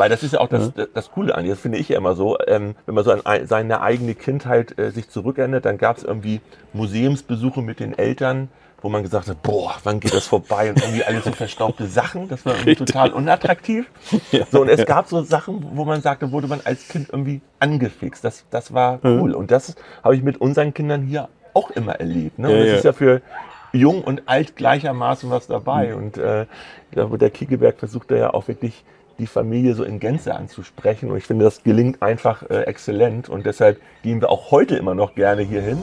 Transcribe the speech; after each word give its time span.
Weil 0.00 0.08
das 0.08 0.22
ist 0.22 0.32
ja 0.32 0.40
auch 0.40 0.48
das, 0.48 0.72
ja. 0.74 0.86
das 0.94 1.10
Coole 1.10 1.34
an 1.34 1.44
dir, 1.44 1.50
das 1.50 1.60
finde 1.60 1.76
ich 1.76 1.90
ja 1.90 1.98
immer 1.98 2.14
so, 2.14 2.38
ähm, 2.46 2.74
wenn 2.86 2.94
man 2.94 3.04
so 3.04 3.12
an 3.12 3.46
seine 3.46 3.82
eigene 3.82 4.14
Kindheit 4.14 4.78
äh, 4.78 4.92
sich 4.92 5.10
zurückerinnert, 5.10 5.66
dann 5.66 5.76
gab 5.76 5.98
es 5.98 6.04
irgendwie 6.04 6.40
Museumsbesuche 6.72 7.60
mit 7.60 7.80
den 7.80 7.98
Eltern, 7.98 8.48
wo 8.80 8.88
man 8.88 9.02
gesagt 9.02 9.28
hat, 9.28 9.42
boah, 9.42 9.74
wann 9.84 10.00
geht 10.00 10.14
das 10.14 10.26
vorbei 10.26 10.70
und 10.70 10.80
irgendwie 10.80 11.04
alles 11.04 11.24
so 11.24 11.32
verstaubte 11.32 11.86
Sachen, 11.86 12.30
das 12.30 12.46
war 12.46 12.54
irgendwie 12.54 12.76
total 12.76 13.10
unattraktiv. 13.12 13.90
Ja, 14.32 14.46
so, 14.50 14.62
und 14.62 14.70
es 14.70 14.78
ja. 14.78 14.86
gab 14.86 15.06
so 15.06 15.20
Sachen, 15.20 15.66
wo 15.74 15.84
man 15.84 16.00
sagte, 16.00 16.32
wurde 16.32 16.46
man 16.46 16.62
als 16.64 16.88
Kind 16.88 17.10
irgendwie 17.12 17.42
angefixt. 17.58 18.24
Das, 18.24 18.46
das 18.48 18.72
war 18.72 19.00
cool. 19.04 19.28
Mhm. 19.28 19.34
Und 19.34 19.50
das 19.50 19.74
habe 20.02 20.16
ich 20.16 20.22
mit 20.22 20.40
unseren 20.40 20.72
Kindern 20.72 21.02
hier 21.02 21.28
auch 21.52 21.70
immer 21.72 21.96
erlebt. 21.96 22.38
Ne? 22.38 22.48
Und 22.48 22.58
das 22.58 22.78
ist 22.78 22.84
ja 22.84 22.94
für 22.94 23.20
jung 23.72 24.02
und 24.02 24.22
alt 24.30 24.56
gleichermaßen 24.56 25.28
was 25.28 25.46
dabei. 25.46 25.88
Mhm. 25.88 25.96
Und 25.96 26.16
äh, 26.16 26.46
der 26.94 27.30
Kiegeberg 27.30 27.78
versucht 27.78 28.10
da 28.10 28.16
ja 28.16 28.32
auch 28.32 28.48
wirklich 28.48 28.82
die 29.20 29.26
Familie 29.26 29.74
so 29.74 29.84
in 29.84 30.00
Gänze 30.00 30.34
anzusprechen. 30.34 31.10
Und 31.10 31.18
ich 31.18 31.24
finde, 31.24 31.44
das 31.44 31.62
gelingt 31.62 32.02
einfach 32.02 32.42
äh, 32.50 32.62
exzellent. 32.62 33.28
Und 33.28 33.46
deshalb 33.46 33.80
gehen 34.02 34.20
wir 34.20 34.30
auch 34.30 34.50
heute 34.50 34.76
immer 34.76 34.94
noch 34.94 35.14
gerne 35.14 35.42
hier 35.42 35.62
hin. 35.62 35.82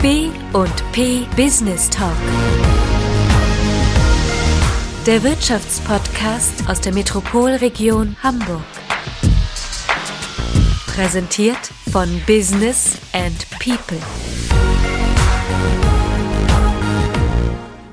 B 0.00 0.30
und 0.54 0.92
P 0.92 1.26
Business 1.36 1.90
Talk. 1.90 2.16
Der 5.06 5.22
Wirtschaftspodcast 5.22 6.68
aus 6.68 6.80
der 6.80 6.94
Metropolregion 6.94 8.16
Hamburg. 8.22 8.62
Präsentiert 10.86 11.70
von 11.90 12.08
Business 12.26 12.98
and 13.12 13.46
People. 13.58 13.98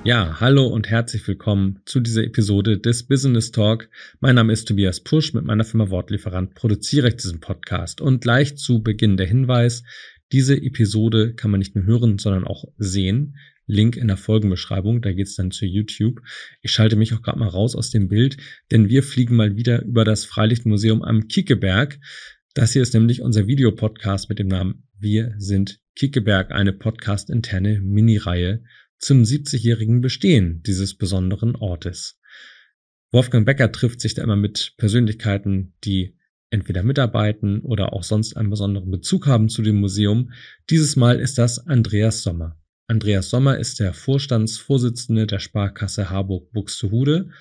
Ja, 0.08 0.40
hallo 0.40 0.66
und 0.68 0.90
herzlich 0.90 1.28
willkommen 1.28 1.82
zu 1.84 2.00
dieser 2.00 2.24
Episode 2.24 2.80
des 2.80 3.08
Business 3.08 3.52
Talk. 3.52 3.90
Mein 4.22 4.36
Name 4.36 4.54
ist 4.54 4.66
Tobias 4.66 5.02
Pusch. 5.02 5.34
Mit 5.34 5.44
meiner 5.44 5.66
Firma 5.66 5.90
Wortlieferant 5.90 6.56
produziere 6.56 7.10
ich 7.10 7.18
diesen 7.18 7.42
Podcast. 7.42 8.00
Und 8.00 8.22
gleich 8.22 8.56
zu 8.56 8.82
Beginn 8.82 9.18
der 9.18 9.28
Hinweis, 9.28 9.84
diese 10.32 10.56
Episode 10.56 11.34
kann 11.34 11.52
man 11.52 11.60
nicht 11.60 11.76
nur 11.76 11.84
hören, 11.84 12.20
sondern 12.20 12.46
auch 12.46 12.64
sehen. 12.78 13.36
Link 13.66 13.98
in 13.98 14.08
der 14.08 14.16
Folgenbeschreibung, 14.16 15.02
da 15.02 15.12
geht's 15.12 15.36
dann 15.36 15.52
zu 15.52 15.66
YouTube. 15.66 16.22
Ich 16.62 16.72
schalte 16.72 16.96
mich 16.96 17.14
auch 17.14 17.22
gerade 17.22 17.40
mal 17.40 17.50
raus 17.50 17.76
aus 17.76 17.90
dem 17.90 18.08
Bild, 18.08 18.38
denn 18.72 18.88
wir 18.88 19.04
fliegen 19.04 19.36
mal 19.36 19.58
wieder 19.58 19.84
über 19.84 20.06
das 20.06 20.24
Freilichtmuseum 20.24 21.04
am 21.04 21.28
Kiekeberg. 21.28 22.00
Das 22.54 22.72
hier 22.72 22.82
ist 22.82 22.94
nämlich 22.94 23.24
unser 23.24 23.46
Videopodcast 23.46 24.30
mit 24.30 24.40
dem 24.40 24.48
Namen 24.48 24.88
Wir 24.98 25.36
sind 25.38 25.82
Kiekeberg, 25.96 26.54
eine 26.54 26.72
podcast-interne 26.72 27.82
Mini-Reihe 27.82 28.64
zum 29.00 29.24
70-jährigen 29.24 30.02
Bestehen 30.02 30.62
dieses 30.64 30.96
besonderen 30.96 31.56
Ortes. 31.56 32.20
Wolfgang 33.12 33.46
Becker 33.46 33.72
trifft 33.72 34.02
sich 34.02 34.14
da 34.14 34.24
immer 34.24 34.36
mit 34.36 34.74
Persönlichkeiten, 34.78 35.74
die 35.84 36.18
entweder 36.50 36.84
mitarbeiten 36.84 37.62
oder 37.62 37.94
auch 37.94 38.04
sonst 38.04 38.36
einen 38.36 38.50
besonderen 38.50 38.92
Bezug 38.92 39.28
haben 39.28 39.50
zu 39.50 39.62
dem 39.62 39.80
Museum. 39.80 40.32
Dieses 40.70 40.96
Mal 40.96 41.20
ist 41.20 41.38
das 41.38 41.68
Andreas 41.68 42.24
Sommer. 42.24 42.60
Andreas 42.88 43.30
Sommer 43.30 43.58
ist 43.58 43.80
der 43.80 43.94
Vorstandsvorsitzende 43.94 45.28
der 45.28 45.40
Sparkasse 45.40 46.10
Harburg-Buxtehude 46.10 47.32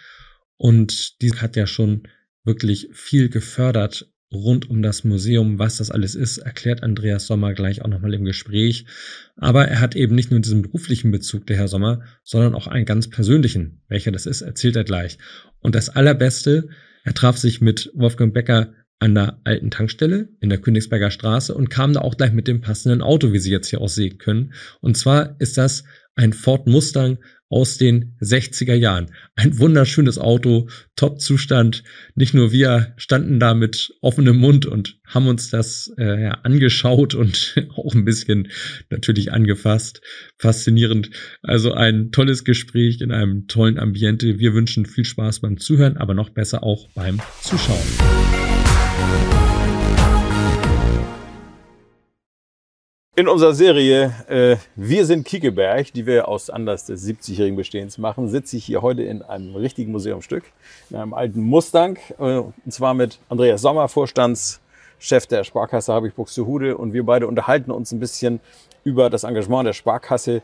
und 0.56 1.20
die 1.22 1.32
hat 1.34 1.56
ja 1.56 1.66
schon 1.66 2.08
wirklich 2.44 2.88
viel 2.92 3.28
gefördert 3.28 4.12
rund 4.36 4.70
um 4.70 4.82
das 4.82 5.04
Museum, 5.04 5.58
was 5.58 5.78
das 5.78 5.90
alles 5.90 6.14
ist, 6.14 6.38
erklärt 6.38 6.82
Andreas 6.82 7.26
Sommer 7.26 7.54
gleich 7.54 7.82
auch 7.82 7.88
nochmal 7.88 8.14
im 8.14 8.24
Gespräch. 8.24 8.86
Aber 9.36 9.66
er 9.66 9.80
hat 9.80 9.96
eben 9.96 10.14
nicht 10.14 10.30
nur 10.30 10.40
diesen 10.40 10.62
beruflichen 10.62 11.10
Bezug, 11.10 11.46
der 11.46 11.56
Herr 11.56 11.68
Sommer, 11.68 12.02
sondern 12.24 12.54
auch 12.54 12.66
einen 12.66 12.86
ganz 12.86 13.08
persönlichen. 13.08 13.82
Welcher 13.88 14.12
das 14.12 14.26
ist, 14.26 14.42
erzählt 14.42 14.76
er 14.76 14.84
gleich. 14.84 15.18
Und 15.60 15.74
das 15.74 15.88
Allerbeste, 15.88 16.68
er 17.04 17.14
traf 17.14 17.36
sich 17.36 17.60
mit 17.60 17.90
Wolfgang 17.94 18.32
Becker 18.32 18.72
an 18.98 19.14
der 19.14 19.40
alten 19.44 19.70
Tankstelle 19.70 20.28
in 20.40 20.48
der 20.48 20.58
Königsberger 20.58 21.10
Straße 21.10 21.54
und 21.54 21.70
kam 21.70 21.92
da 21.92 22.00
auch 22.00 22.16
gleich 22.16 22.32
mit 22.32 22.48
dem 22.48 22.60
passenden 22.60 23.02
Auto, 23.02 23.32
wie 23.32 23.38
Sie 23.38 23.50
jetzt 23.50 23.68
hier 23.68 23.80
auch 23.80 23.88
sehen 23.88 24.18
können. 24.18 24.54
Und 24.80 24.96
zwar 24.96 25.36
ist 25.38 25.58
das 25.58 25.84
ein 26.14 26.32
Ford 26.32 26.66
Mustang 26.66 27.18
aus 27.48 27.78
den 27.78 28.16
60er 28.20 28.74
Jahren. 28.74 29.12
Ein 29.36 29.58
wunderschönes 29.58 30.18
Auto, 30.18 30.68
Top-Zustand. 30.96 31.84
Nicht 32.14 32.34
nur 32.34 32.50
wir 32.50 32.94
standen 32.96 33.38
da 33.38 33.54
mit 33.54 33.94
offenem 34.00 34.38
Mund 34.38 34.66
und 34.66 34.98
haben 35.06 35.28
uns 35.28 35.50
das 35.50 35.92
äh, 35.96 36.30
angeschaut 36.42 37.14
und 37.14 37.54
auch 37.76 37.94
ein 37.94 38.04
bisschen 38.04 38.48
natürlich 38.90 39.32
angefasst. 39.32 40.00
Faszinierend. 40.38 41.10
Also 41.42 41.72
ein 41.72 42.10
tolles 42.10 42.44
Gespräch 42.44 43.00
in 43.00 43.12
einem 43.12 43.46
tollen 43.46 43.78
Ambiente. 43.78 44.38
Wir 44.38 44.54
wünschen 44.54 44.86
viel 44.86 45.04
Spaß 45.04 45.40
beim 45.40 45.58
Zuhören, 45.58 45.96
aber 45.96 46.14
noch 46.14 46.30
besser 46.30 46.64
auch 46.64 46.88
beim 46.94 47.20
Zuschauen. 47.42 48.55
In 53.18 53.28
unserer 53.28 53.54
Serie 53.54 54.12
äh, 54.28 54.56
Wir 54.74 55.06
sind 55.06 55.24
Kiekeberg, 55.24 55.90
die 55.94 56.04
wir 56.04 56.28
aus 56.28 56.50
Anlass 56.50 56.84
des 56.84 57.02
70-jährigen 57.02 57.56
Bestehens 57.56 57.96
machen, 57.96 58.28
sitze 58.28 58.58
ich 58.58 58.66
hier 58.66 58.82
heute 58.82 59.04
in 59.04 59.22
einem 59.22 59.56
richtigen 59.56 59.90
Museumstück, 59.90 60.44
in 60.90 60.96
einem 60.96 61.14
alten 61.14 61.40
Mustang, 61.40 61.96
äh, 62.18 62.22
und 62.22 62.54
zwar 62.70 62.92
mit 62.92 63.18
Andreas 63.30 63.62
Sommer, 63.62 63.88
Vorstandschef 63.88 65.26
der 65.30 65.44
Sparkasse 65.44 65.94
Habich 65.94 66.12
Buxtehude 66.12 66.76
und 66.76 66.92
wir 66.92 67.06
beide 67.06 67.26
unterhalten 67.26 67.70
uns 67.70 67.90
ein 67.90 68.00
bisschen 68.00 68.38
über 68.84 69.08
das 69.08 69.24
Engagement 69.24 69.66
der 69.66 69.72
Sparkasse 69.72 70.42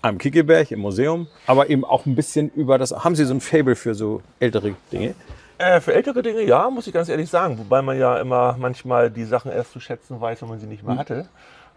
am 0.00 0.18
Kiekeberg 0.18 0.70
im 0.70 0.78
Museum, 0.78 1.26
aber 1.48 1.68
eben 1.68 1.84
auch 1.84 2.06
ein 2.06 2.14
bisschen 2.14 2.48
über 2.54 2.78
das, 2.78 2.92
haben 2.92 3.16
Sie 3.16 3.24
so 3.24 3.34
ein 3.34 3.40
Fable 3.40 3.74
für 3.74 3.96
so 3.96 4.22
ältere 4.38 4.76
Dinge? 4.92 5.16
Äh, 5.58 5.80
für 5.80 5.92
ältere 5.92 6.22
Dinge 6.22 6.42
ja, 6.42 6.70
muss 6.70 6.86
ich 6.86 6.94
ganz 6.94 7.08
ehrlich 7.08 7.28
sagen. 7.28 7.58
Wobei 7.58 7.82
man 7.82 7.98
ja 7.98 8.18
immer 8.18 8.56
manchmal 8.58 9.10
die 9.10 9.24
Sachen 9.24 9.50
erst 9.50 9.72
zu 9.72 9.80
schätzen 9.80 10.20
weiß, 10.20 10.42
wenn 10.42 10.48
man 10.48 10.60
sie 10.60 10.66
nicht 10.66 10.84
mehr 10.84 10.92
hm. 10.92 10.98
hatte. 10.98 11.28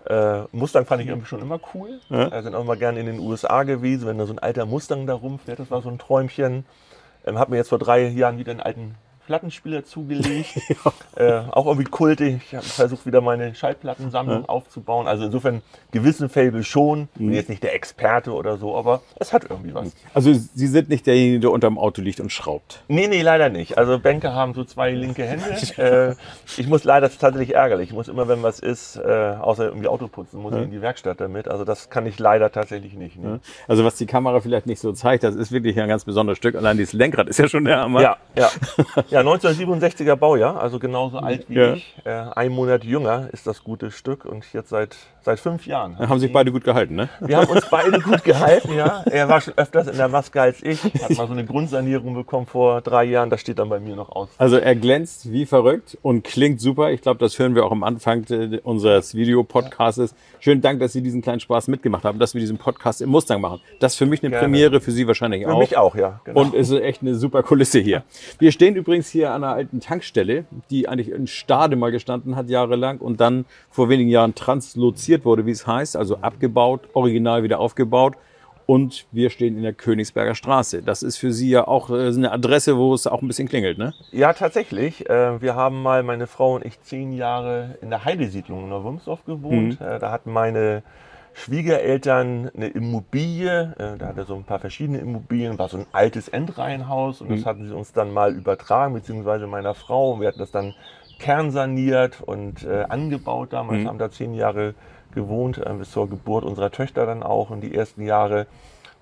Äh, 0.05 0.47
Mustang 0.55 0.85
fand 0.85 1.01
ich 1.01 1.07
irgendwie 1.07 1.27
schon 1.27 1.41
immer 1.41 1.59
cool. 1.73 1.99
Ja. 2.09 2.31
Wir 2.31 2.43
sind 2.43 2.55
auch 2.55 2.63
mal 2.63 2.77
gerne 2.77 2.99
in 2.99 3.05
den 3.05 3.19
USA 3.19 3.63
gewesen, 3.63 4.07
wenn 4.07 4.17
da 4.17 4.25
so 4.25 4.33
ein 4.33 4.39
alter 4.39 4.65
Mustang 4.65 5.05
da 5.05 5.13
rumfährt, 5.13 5.59
das 5.59 5.69
war 5.69 5.81
so 5.81 5.89
ein 5.89 5.99
Träumchen. 5.99 6.65
Ähm, 7.25 7.37
hab 7.37 7.49
mir 7.49 7.57
jetzt 7.57 7.69
vor 7.69 7.79
drei 7.79 8.07
Jahren 8.07 8.37
wieder 8.37 8.51
einen 8.51 8.61
alten 8.61 8.95
Plattenspieler 9.31 9.85
zugelegt. 9.85 10.59
ja. 11.17 11.43
äh, 11.45 11.49
auch 11.51 11.65
irgendwie 11.65 11.89
kultig. 11.89 12.41
Ich 12.45 12.53
habe 12.53 12.65
versucht, 12.65 13.05
wieder 13.05 13.21
meine 13.21 13.55
Schallplattensammlung 13.55 14.41
ja. 14.41 14.49
aufzubauen. 14.49 15.07
Also 15.07 15.23
insofern 15.23 15.61
gewissen 15.91 16.27
Fable 16.27 16.65
schon. 16.65 17.07
Mhm. 17.15 17.27
Bin 17.27 17.33
jetzt 17.33 17.47
nicht 17.47 17.63
der 17.63 17.73
Experte 17.73 18.33
oder 18.33 18.57
so, 18.57 18.75
aber 18.75 19.01
es 19.15 19.31
hat 19.31 19.45
irgendwie 19.49 19.73
was. 19.73 19.95
Also 20.13 20.33
Sie 20.33 20.67
sind 20.67 20.89
nicht 20.89 21.07
derjenige, 21.07 21.39
der 21.39 21.51
unterm 21.51 21.77
Auto 21.77 22.01
liegt 22.01 22.19
und 22.19 22.29
schraubt? 22.29 22.83
Nee, 22.89 23.07
nee, 23.07 23.21
leider 23.21 23.47
nicht. 23.47 23.77
Also 23.77 23.99
Bänke 23.99 24.33
haben 24.33 24.53
so 24.53 24.65
zwei 24.65 24.91
linke 24.91 25.23
Hände. 25.23 25.45
äh, 25.77 26.15
ich 26.57 26.67
muss 26.67 26.83
leider, 26.83 27.05
das 27.05 27.13
ist 27.13 27.19
tatsächlich 27.19 27.55
ärgerlich. 27.55 27.87
Ich 27.87 27.95
muss 27.95 28.09
immer, 28.09 28.27
wenn 28.27 28.43
was 28.43 28.59
ist, 28.59 28.97
äh, 28.97 29.35
außer 29.39 29.63
irgendwie 29.63 29.87
Auto 29.87 30.09
putzen, 30.09 30.41
muss 30.41 30.51
ja. 30.51 30.59
ich 30.59 30.65
in 30.65 30.71
die 30.71 30.81
Werkstatt 30.81 31.21
damit. 31.21 31.47
Also 31.47 31.63
das 31.63 31.89
kann 31.89 32.05
ich 32.05 32.19
leider 32.19 32.51
tatsächlich 32.51 32.95
nicht. 32.95 33.17
Ne? 33.17 33.39
Also 33.69 33.85
was 33.85 33.95
die 33.95 34.07
Kamera 34.07 34.41
vielleicht 34.41 34.65
nicht 34.65 34.81
so 34.81 34.91
zeigt, 34.91 35.23
das 35.23 35.35
ist 35.35 35.53
wirklich 35.53 35.79
ein 35.79 35.87
ganz 35.87 36.03
besonderes 36.03 36.37
Stück. 36.37 36.55
Allein 36.55 36.75
dieses 36.75 36.91
Lenkrad 36.91 37.29
ist 37.29 37.39
ja 37.39 37.47
schon 37.47 37.63
der 37.63 37.79
Hammer. 37.79 38.01
Ja, 38.01 38.17
ja. 38.35 38.49
Ja, 39.09 39.20
1967er 39.21 40.15
Baujahr, 40.15 40.61
also 40.61 40.79
genauso 40.79 41.17
alt 41.17 41.49
wie 41.49 41.55
ja. 41.55 41.73
ich. 41.73 41.95
Äh, 42.03 42.09
ein 42.11 42.51
Monat 42.51 42.83
jünger 42.83 43.29
ist 43.31 43.47
das 43.47 43.63
gute 43.63 43.91
Stück 43.91 44.25
und 44.25 44.45
jetzt 44.53 44.69
seit, 44.69 44.95
seit 45.23 45.39
fünf 45.39 45.65
Jahren. 45.67 45.97
Haben 45.97 46.19
sich 46.19 46.31
beide 46.31 46.51
gut 46.51 46.63
gehalten, 46.63 46.95
ne? 46.95 47.09
Wir 47.19 47.37
haben 47.37 47.49
uns 47.49 47.69
beide 47.69 47.99
gut 47.99 48.23
gehalten, 48.23 48.73
ja. 48.73 49.03
Er 49.05 49.29
war 49.29 49.41
schon 49.41 49.53
öfters 49.57 49.87
in 49.87 49.97
der 49.97 50.07
Maske 50.07 50.41
als 50.41 50.63
ich. 50.63 50.83
Hat 50.83 51.09
mal 51.17 51.27
so 51.27 51.33
eine 51.33 51.45
Grundsanierung 51.45 52.13
bekommen 52.13 52.45
vor 52.47 52.81
drei 52.81 53.03
Jahren. 53.03 53.29
Das 53.29 53.41
steht 53.41 53.59
dann 53.59 53.69
bei 53.69 53.79
mir 53.79 53.95
noch 53.95 54.09
aus. 54.09 54.29
Also 54.37 54.57
er 54.57 54.75
glänzt 54.75 55.31
wie 55.31 55.45
verrückt 55.45 55.97
und 56.01 56.23
klingt 56.23 56.59
super. 56.59 56.91
Ich 56.91 57.01
glaube, 57.01 57.19
das 57.19 57.37
hören 57.37 57.55
wir 57.55 57.65
auch 57.65 57.71
am 57.71 57.83
Anfang 57.83 58.25
unseres 58.63 59.15
Videopodcasts. 59.15 60.15
Schönen 60.39 60.61
Dank, 60.61 60.79
dass 60.79 60.93
Sie 60.93 61.01
diesen 61.01 61.21
kleinen 61.21 61.39
Spaß 61.39 61.67
mitgemacht 61.67 62.03
haben, 62.03 62.17
dass 62.17 62.33
wir 62.33 62.41
diesen 62.41 62.57
Podcast 62.57 63.01
im 63.01 63.09
Mustang 63.09 63.41
machen. 63.41 63.61
Das 63.79 63.93
ist 63.93 63.97
für 63.97 64.05
mich 64.05 64.23
eine 64.23 64.31
Gerne. 64.31 64.45
Premiere, 64.45 64.81
für 64.81 64.91
Sie 64.91 65.05
wahrscheinlich 65.05 65.43
für 65.43 65.49
auch. 65.49 65.57
Für 65.57 65.59
mich 65.59 65.77
auch, 65.77 65.95
ja. 65.95 66.21
Genau. 66.23 66.41
Und 66.41 66.55
es 66.55 66.69
ist 66.69 66.81
echt 66.81 67.01
eine 67.01 67.15
super 67.15 67.43
Kulisse 67.43 67.79
hier. 67.79 68.03
Wir 68.39 68.51
stehen 68.51 68.75
übrigens 68.75 69.09
hier 69.09 69.31
an 69.31 69.43
einer 69.43 69.53
alten 69.53 69.79
Tankstelle, 69.81 70.45
die 70.69 70.87
eigentlich 70.87 71.11
in 71.11 71.27
Stade 71.27 71.75
mal 71.75 71.91
gestanden 71.91 72.35
hat, 72.35 72.49
jahrelang, 72.49 72.97
und 72.97 73.21
dann 73.21 73.45
vor 73.69 73.89
wenigen 73.89 74.09
Jahren 74.09 74.33
transloziert 74.33 75.10
wurde, 75.25 75.45
wie 75.45 75.51
es 75.51 75.67
heißt, 75.67 75.95
also 75.97 76.17
abgebaut, 76.17 76.81
original 76.93 77.43
wieder 77.43 77.59
aufgebaut. 77.59 78.15
Und 78.67 79.05
wir 79.11 79.31
stehen 79.31 79.57
in 79.57 79.63
der 79.63 79.73
Königsberger 79.73 80.33
Straße. 80.33 80.81
Das 80.81 81.03
ist 81.03 81.17
für 81.17 81.33
Sie 81.33 81.49
ja 81.49 81.67
auch 81.67 81.89
äh, 81.89 82.07
eine 82.07 82.31
Adresse, 82.31 82.77
wo 82.77 82.93
es 82.93 83.05
auch 83.05 83.21
ein 83.21 83.27
bisschen 83.27 83.49
klingelt, 83.49 83.77
ne? 83.77 83.93
Ja, 84.11 84.31
tatsächlich. 84.31 85.09
Äh, 85.09 85.41
wir 85.41 85.55
haben 85.55 85.81
mal, 85.81 86.03
meine 86.03 86.25
Frau 86.25 86.55
und 86.55 86.65
ich, 86.65 86.81
zehn 86.81 87.11
Jahre 87.11 87.77
in 87.81 87.89
der 87.89 88.05
Heidesiedlung 88.05 88.63
in 88.63 88.69
Neuwürmsdorf 88.69 89.25
gewohnt. 89.25 89.81
Mhm. 89.81 89.85
Äh, 89.85 89.99
da 89.99 90.11
hatten 90.11 90.31
meine 90.31 90.83
Schwiegereltern 91.33 92.49
eine 92.55 92.67
Immobilie, 92.67 93.73
da 93.97 94.05
hatte 94.05 94.25
so 94.25 94.35
ein 94.35 94.43
paar 94.43 94.59
verschiedene 94.59 94.99
Immobilien, 94.99 95.57
war 95.57 95.69
so 95.69 95.77
ein 95.77 95.85
altes 95.93 96.27
Endreihenhaus 96.27 97.21
und 97.21 97.31
das 97.31 97.41
mhm. 97.41 97.45
hatten 97.45 97.67
sie 97.67 97.73
uns 97.73 97.93
dann 97.93 98.11
mal 98.13 98.35
übertragen, 98.35 98.93
beziehungsweise 98.93 99.47
meiner 99.47 99.73
Frau. 99.73 100.11
Und 100.11 100.21
wir 100.21 100.27
hatten 100.27 100.39
das 100.39 100.51
dann 100.51 100.75
kernsaniert 101.19 102.19
und 102.19 102.67
angebaut 102.67 103.53
damals, 103.53 103.83
mhm. 103.83 103.87
haben 103.87 103.97
da 103.97 104.11
zehn 104.11 104.33
Jahre 104.33 104.75
gewohnt, 105.13 105.57
äh, 105.57 105.73
bis 105.73 105.91
zur 105.91 106.09
Geburt 106.09 106.43
unserer 106.43 106.71
Töchter 106.71 107.05
dann 107.05 107.23
auch 107.23 107.49
und 107.49 107.61
die 107.61 107.73
ersten 107.75 108.01
Jahre. 108.03 108.47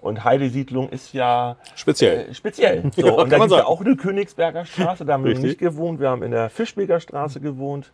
Und 0.01 0.23
Heidesiedlung 0.23 0.89
ist 0.89 1.13
ja 1.13 1.57
Speziell. 1.75 2.29
Äh, 2.29 2.33
speziell. 2.33 2.83
So, 2.95 3.05
Ja, 3.07 3.11
und 3.13 3.31
da 3.31 3.37
gibt 3.37 3.51
es 3.51 3.57
ja 3.57 3.65
auch 3.65 3.81
eine 3.81 3.95
Königsberger 3.97 4.65
Straße, 4.65 5.05
da 5.05 5.13
haben 5.13 5.25
wir 5.25 5.37
nicht 5.37 5.59
gewohnt. 5.59 5.99
Wir 5.99 6.09
haben 6.09 6.23
in 6.23 6.31
der 6.31 6.49
Fischbeker 6.49 6.99
Straße 6.99 7.39
gewohnt. 7.41 7.91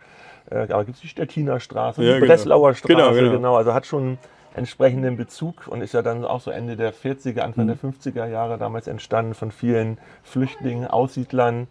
Äh, 0.52 0.72
aber 0.72 0.86
gibt 0.86 0.98
es 0.98 1.02
die 1.02 1.08
Stettiner 1.08 1.60
Straße, 1.60 2.04
Ja, 2.04 2.14
die 2.14 2.20
genau. 2.20 2.28
Breslauer 2.32 2.76
Straße, 2.76 2.94
Genau, 2.94 3.12
genau, 3.14 3.32
genau. 3.32 3.56
Also 3.56 3.74
hat 3.74 3.88
schon 3.88 4.20
entsprechenden 4.56 5.18
Bezug 5.18 5.68
und 5.68 5.82
ist 5.82 5.94
ja 5.94 6.02
dann 6.04 6.24
auch 6.24 6.40
so 6.42 6.52
Ende 6.52 6.76
der 6.78 6.94
40er, 6.94 7.40
Anfang 7.40 7.66
Mhm. 7.66 7.70
der 7.70 7.78
50er 7.78 8.26
Jahre 8.28 8.58
damals 8.60 8.88
entstanden 8.88 9.34
von 9.34 9.52
vielen 9.52 9.98
Flüchtlingen, 10.24 10.88
Aussiedlern. 10.88 11.68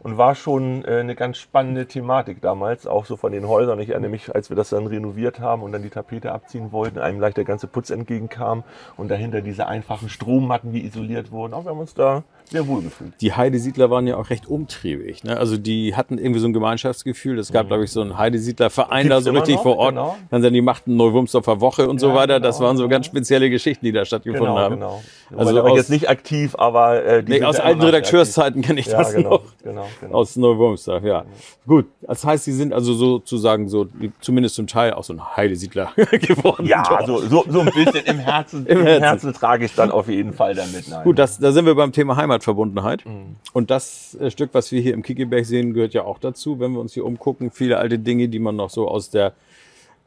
Und 0.00 0.16
war 0.16 0.34
schon 0.36 0.84
äh, 0.84 0.98
eine 1.00 1.14
ganz 1.16 1.38
spannende 1.38 1.86
Thematik 1.86 2.40
damals, 2.40 2.86
auch 2.86 3.04
so 3.04 3.16
von 3.16 3.32
den 3.32 3.48
Häusern. 3.48 3.80
Ich 3.80 3.90
erinnere 3.90 4.10
mich, 4.10 4.32
als 4.34 4.48
wir 4.48 4.56
das 4.56 4.70
dann 4.70 4.86
renoviert 4.86 5.40
haben 5.40 5.62
und 5.62 5.72
dann 5.72 5.82
die 5.82 5.90
Tapete 5.90 6.30
abziehen 6.32 6.70
wollten, 6.70 6.98
einem 7.00 7.18
gleich 7.18 7.34
der 7.34 7.44
ganze 7.44 7.66
Putz 7.66 7.90
entgegenkam 7.90 8.62
und 8.96 9.08
dahinter 9.10 9.40
diese 9.40 9.66
einfachen 9.66 10.08
Strommatten, 10.08 10.72
die 10.72 10.84
isoliert 10.86 11.32
wurden. 11.32 11.52
Auch 11.52 11.64
wir 11.64 11.70
haben 11.72 11.80
uns 11.80 11.94
da 11.94 12.22
sehr 12.44 12.66
wohl 12.68 12.82
gefühlt. 12.82 13.12
Die 13.20 13.32
Heidesiedler 13.34 13.90
waren 13.90 14.06
ja 14.06 14.16
auch 14.16 14.30
recht 14.30 14.46
umtriebig. 14.46 15.24
Ne? 15.24 15.36
Also 15.36 15.56
die 15.58 15.94
hatten 15.96 16.16
irgendwie 16.16 16.40
so 16.40 16.46
ein 16.46 16.52
Gemeinschaftsgefühl. 16.52 17.38
Es 17.38 17.52
gab, 17.52 17.66
glaube 17.66 17.84
ich, 17.84 17.90
so 17.90 18.00
einen 18.00 18.16
Heidesiedler-Verein 18.16 19.08
da 19.08 19.20
so 19.20 19.32
richtig 19.32 19.56
noch, 19.56 19.62
vor 19.64 19.76
Ort. 19.78 19.90
genau. 19.90 20.16
Dann 20.30 20.42
sind 20.42 20.54
die 20.54 20.62
machten 20.62 20.96
Neuwurmsdorfer 20.96 21.60
Woche 21.60 21.88
und 21.88 21.98
so 21.98 22.10
Ja, 22.10 22.14
weiter. 22.14 22.40
Das 22.40 22.56
genau, 22.58 22.68
waren 22.68 22.76
so 22.76 22.84
genau. 22.84 22.94
ganz 22.94 23.06
spezielle 23.06 23.50
Geschichten, 23.50 23.84
die 23.84 23.92
da 23.92 24.04
stattgefunden 24.04 24.46
Genau, 24.46 24.58
haben. 24.58 24.74
genau. 24.76 25.02
Also 25.36 25.54
da 25.54 25.62
war 25.62 25.70
ich 25.72 25.76
jetzt 25.76 25.90
nicht 25.90 26.08
aktiv, 26.08 26.54
aber 26.56 27.04
äh, 27.04 27.22
die 27.22 27.32
Nee, 27.32 27.42
aus 27.44 27.60
alten 27.60 27.82
Redakteurszeiten 27.82 28.62
kenne 28.62 28.80
ich. 28.80 28.86
Ja, 28.86 28.98
das 28.98 29.12
genau, 29.12 29.30
noch. 29.30 29.42
genau, 29.62 29.87
genau. 30.00 30.14
Aus 30.14 30.36
Neuwurmsdorf, 30.36 31.04
ja. 31.04 31.24
Gut, 31.66 31.86
das 32.02 32.24
heißt, 32.24 32.44
Sie 32.44 32.52
sind 32.52 32.72
also 32.72 32.94
sozusagen 32.94 33.68
so, 33.68 33.86
zumindest 34.20 34.54
zum 34.54 34.66
Teil 34.66 34.92
auch 34.92 35.04
so 35.04 35.12
ein 35.12 35.36
Heidesiedler 35.36 35.92
geworden. 36.10 36.66
ja, 36.66 36.84
so, 37.06 37.18
so, 37.18 37.44
so 37.48 37.60
ein 37.60 37.70
bisschen 37.72 38.04
im 38.06 38.18
Herzen, 38.18 38.66
Im 38.66 38.78
im 38.80 38.86
Herzen. 38.86 39.02
Herzen. 39.02 39.32
trage 39.32 39.64
ich 39.64 39.74
dann 39.74 39.90
auf 39.90 40.08
jeden 40.08 40.32
Fall 40.32 40.54
damit. 40.54 40.88
Nein. 40.88 41.04
Gut, 41.04 41.18
das, 41.18 41.38
da 41.38 41.52
sind 41.52 41.66
wir 41.66 41.74
beim 41.74 41.92
Thema 41.92 42.16
Heimatverbundenheit. 42.16 43.04
Mhm. 43.06 43.36
Und 43.52 43.70
das 43.70 44.16
äh, 44.20 44.30
Stück, 44.30 44.50
was 44.52 44.70
wir 44.72 44.80
hier 44.80 44.94
im 44.94 45.02
Kickeberg 45.02 45.44
sehen, 45.46 45.74
gehört 45.74 45.94
ja 45.94 46.04
auch 46.04 46.18
dazu. 46.18 46.60
Wenn 46.60 46.72
wir 46.72 46.80
uns 46.80 46.94
hier 46.94 47.04
umgucken, 47.04 47.50
viele 47.50 47.78
alte 47.78 47.98
Dinge, 47.98 48.28
die 48.28 48.38
man 48.38 48.56
noch 48.56 48.70
so 48.70 48.88
aus 48.88 49.10
der 49.10 49.32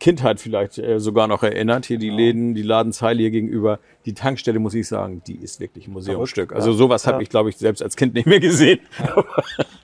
Kindheit 0.01 0.39
vielleicht 0.42 0.77
äh, 0.80 1.00
sogar 1.00 1.27
noch 1.27 1.44
erinnert. 1.44 1.86
Hier 1.86 1.98
die 2.00 2.07
Genau. 2.07 2.18
Läden, 2.18 2.56
die 2.56 2.63
Ladenzeile 2.63 3.19
hier 3.21 3.31
gegenüber. 3.31 3.80
Die 4.06 4.13
Tankstelle, 4.13 4.59
muss 4.59 4.74
ich 4.74 4.88
sagen, 4.88 5.21
die 5.27 5.36
ist 5.36 5.59
wirklich 5.59 5.88
ein 5.88 5.94
Museumsstück. 5.94 6.50
Verrückt, 6.50 6.53
Also 6.59 6.71
ja. 6.71 6.77
sowas 6.77 7.06
habe 7.07 7.18
Ja. 7.18 7.21
ich, 7.21 7.30
glaube 7.30 7.50
ich, 7.50 7.57
selbst 7.57 7.81
als 7.83 7.95
Kind 7.95 8.15
nicht 8.15 8.25
mehr 8.25 8.39
gesehen. 8.39 8.80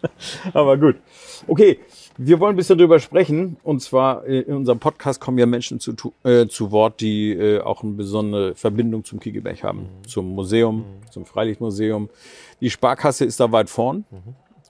Aber 0.53 0.77
gut. 0.77 0.95
Okay, 1.47 1.79
wir 2.17 2.39
wollen 2.39 2.53
ein 2.53 2.57
bisschen 2.57 2.77
drüber 2.77 2.99
sprechen. 2.99 3.57
Und 3.63 3.81
zwar 3.81 4.25
äh, 4.25 4.39
in 4.41 4.55
unserem 4.55 4.79
Podcast 4.79 5.21
kommen 5.21 5.37
ja 5.37 5.45
Menschen 5.45 5.79
zu, 5.79 5.93
äh, 6.23 6.47
zu 6.47 6.71
Wort, 6.71 6.99
die 7.01 7.31
äh, 7.33 7.61
auch 7.61 7.83
eine 7.83 7.93
besondere 7.93 8.55
Verbindung 8.55 9.03
zum 9.03 9.19
Kiegeberg 9.19 9.63
haben. 9.63 9.87
Zum 10.07 10.33
Museum, 10.33 10.83
zum 11.11 11.25
Freilichtmuseum. 11.25 12.09
Die 12.59 12.69
Sparkasse 12.71 13.23
ist 13.23 13.39
da 13.39 13.51
weit 13.51 13.69
vorn, 13.69 14.05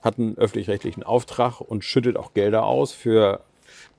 hat 0.02 0.18
einen 0.18 0.36
öffentlich-rechtlichen 0.36 1.02
Auftrag 1.02 1.60
und 1.60 1.84
schüttet 1.84 2.16
auch 2.18 2.34
Gelder 2.34 2.64
aus 2.66 2.92
für 2.92 3.40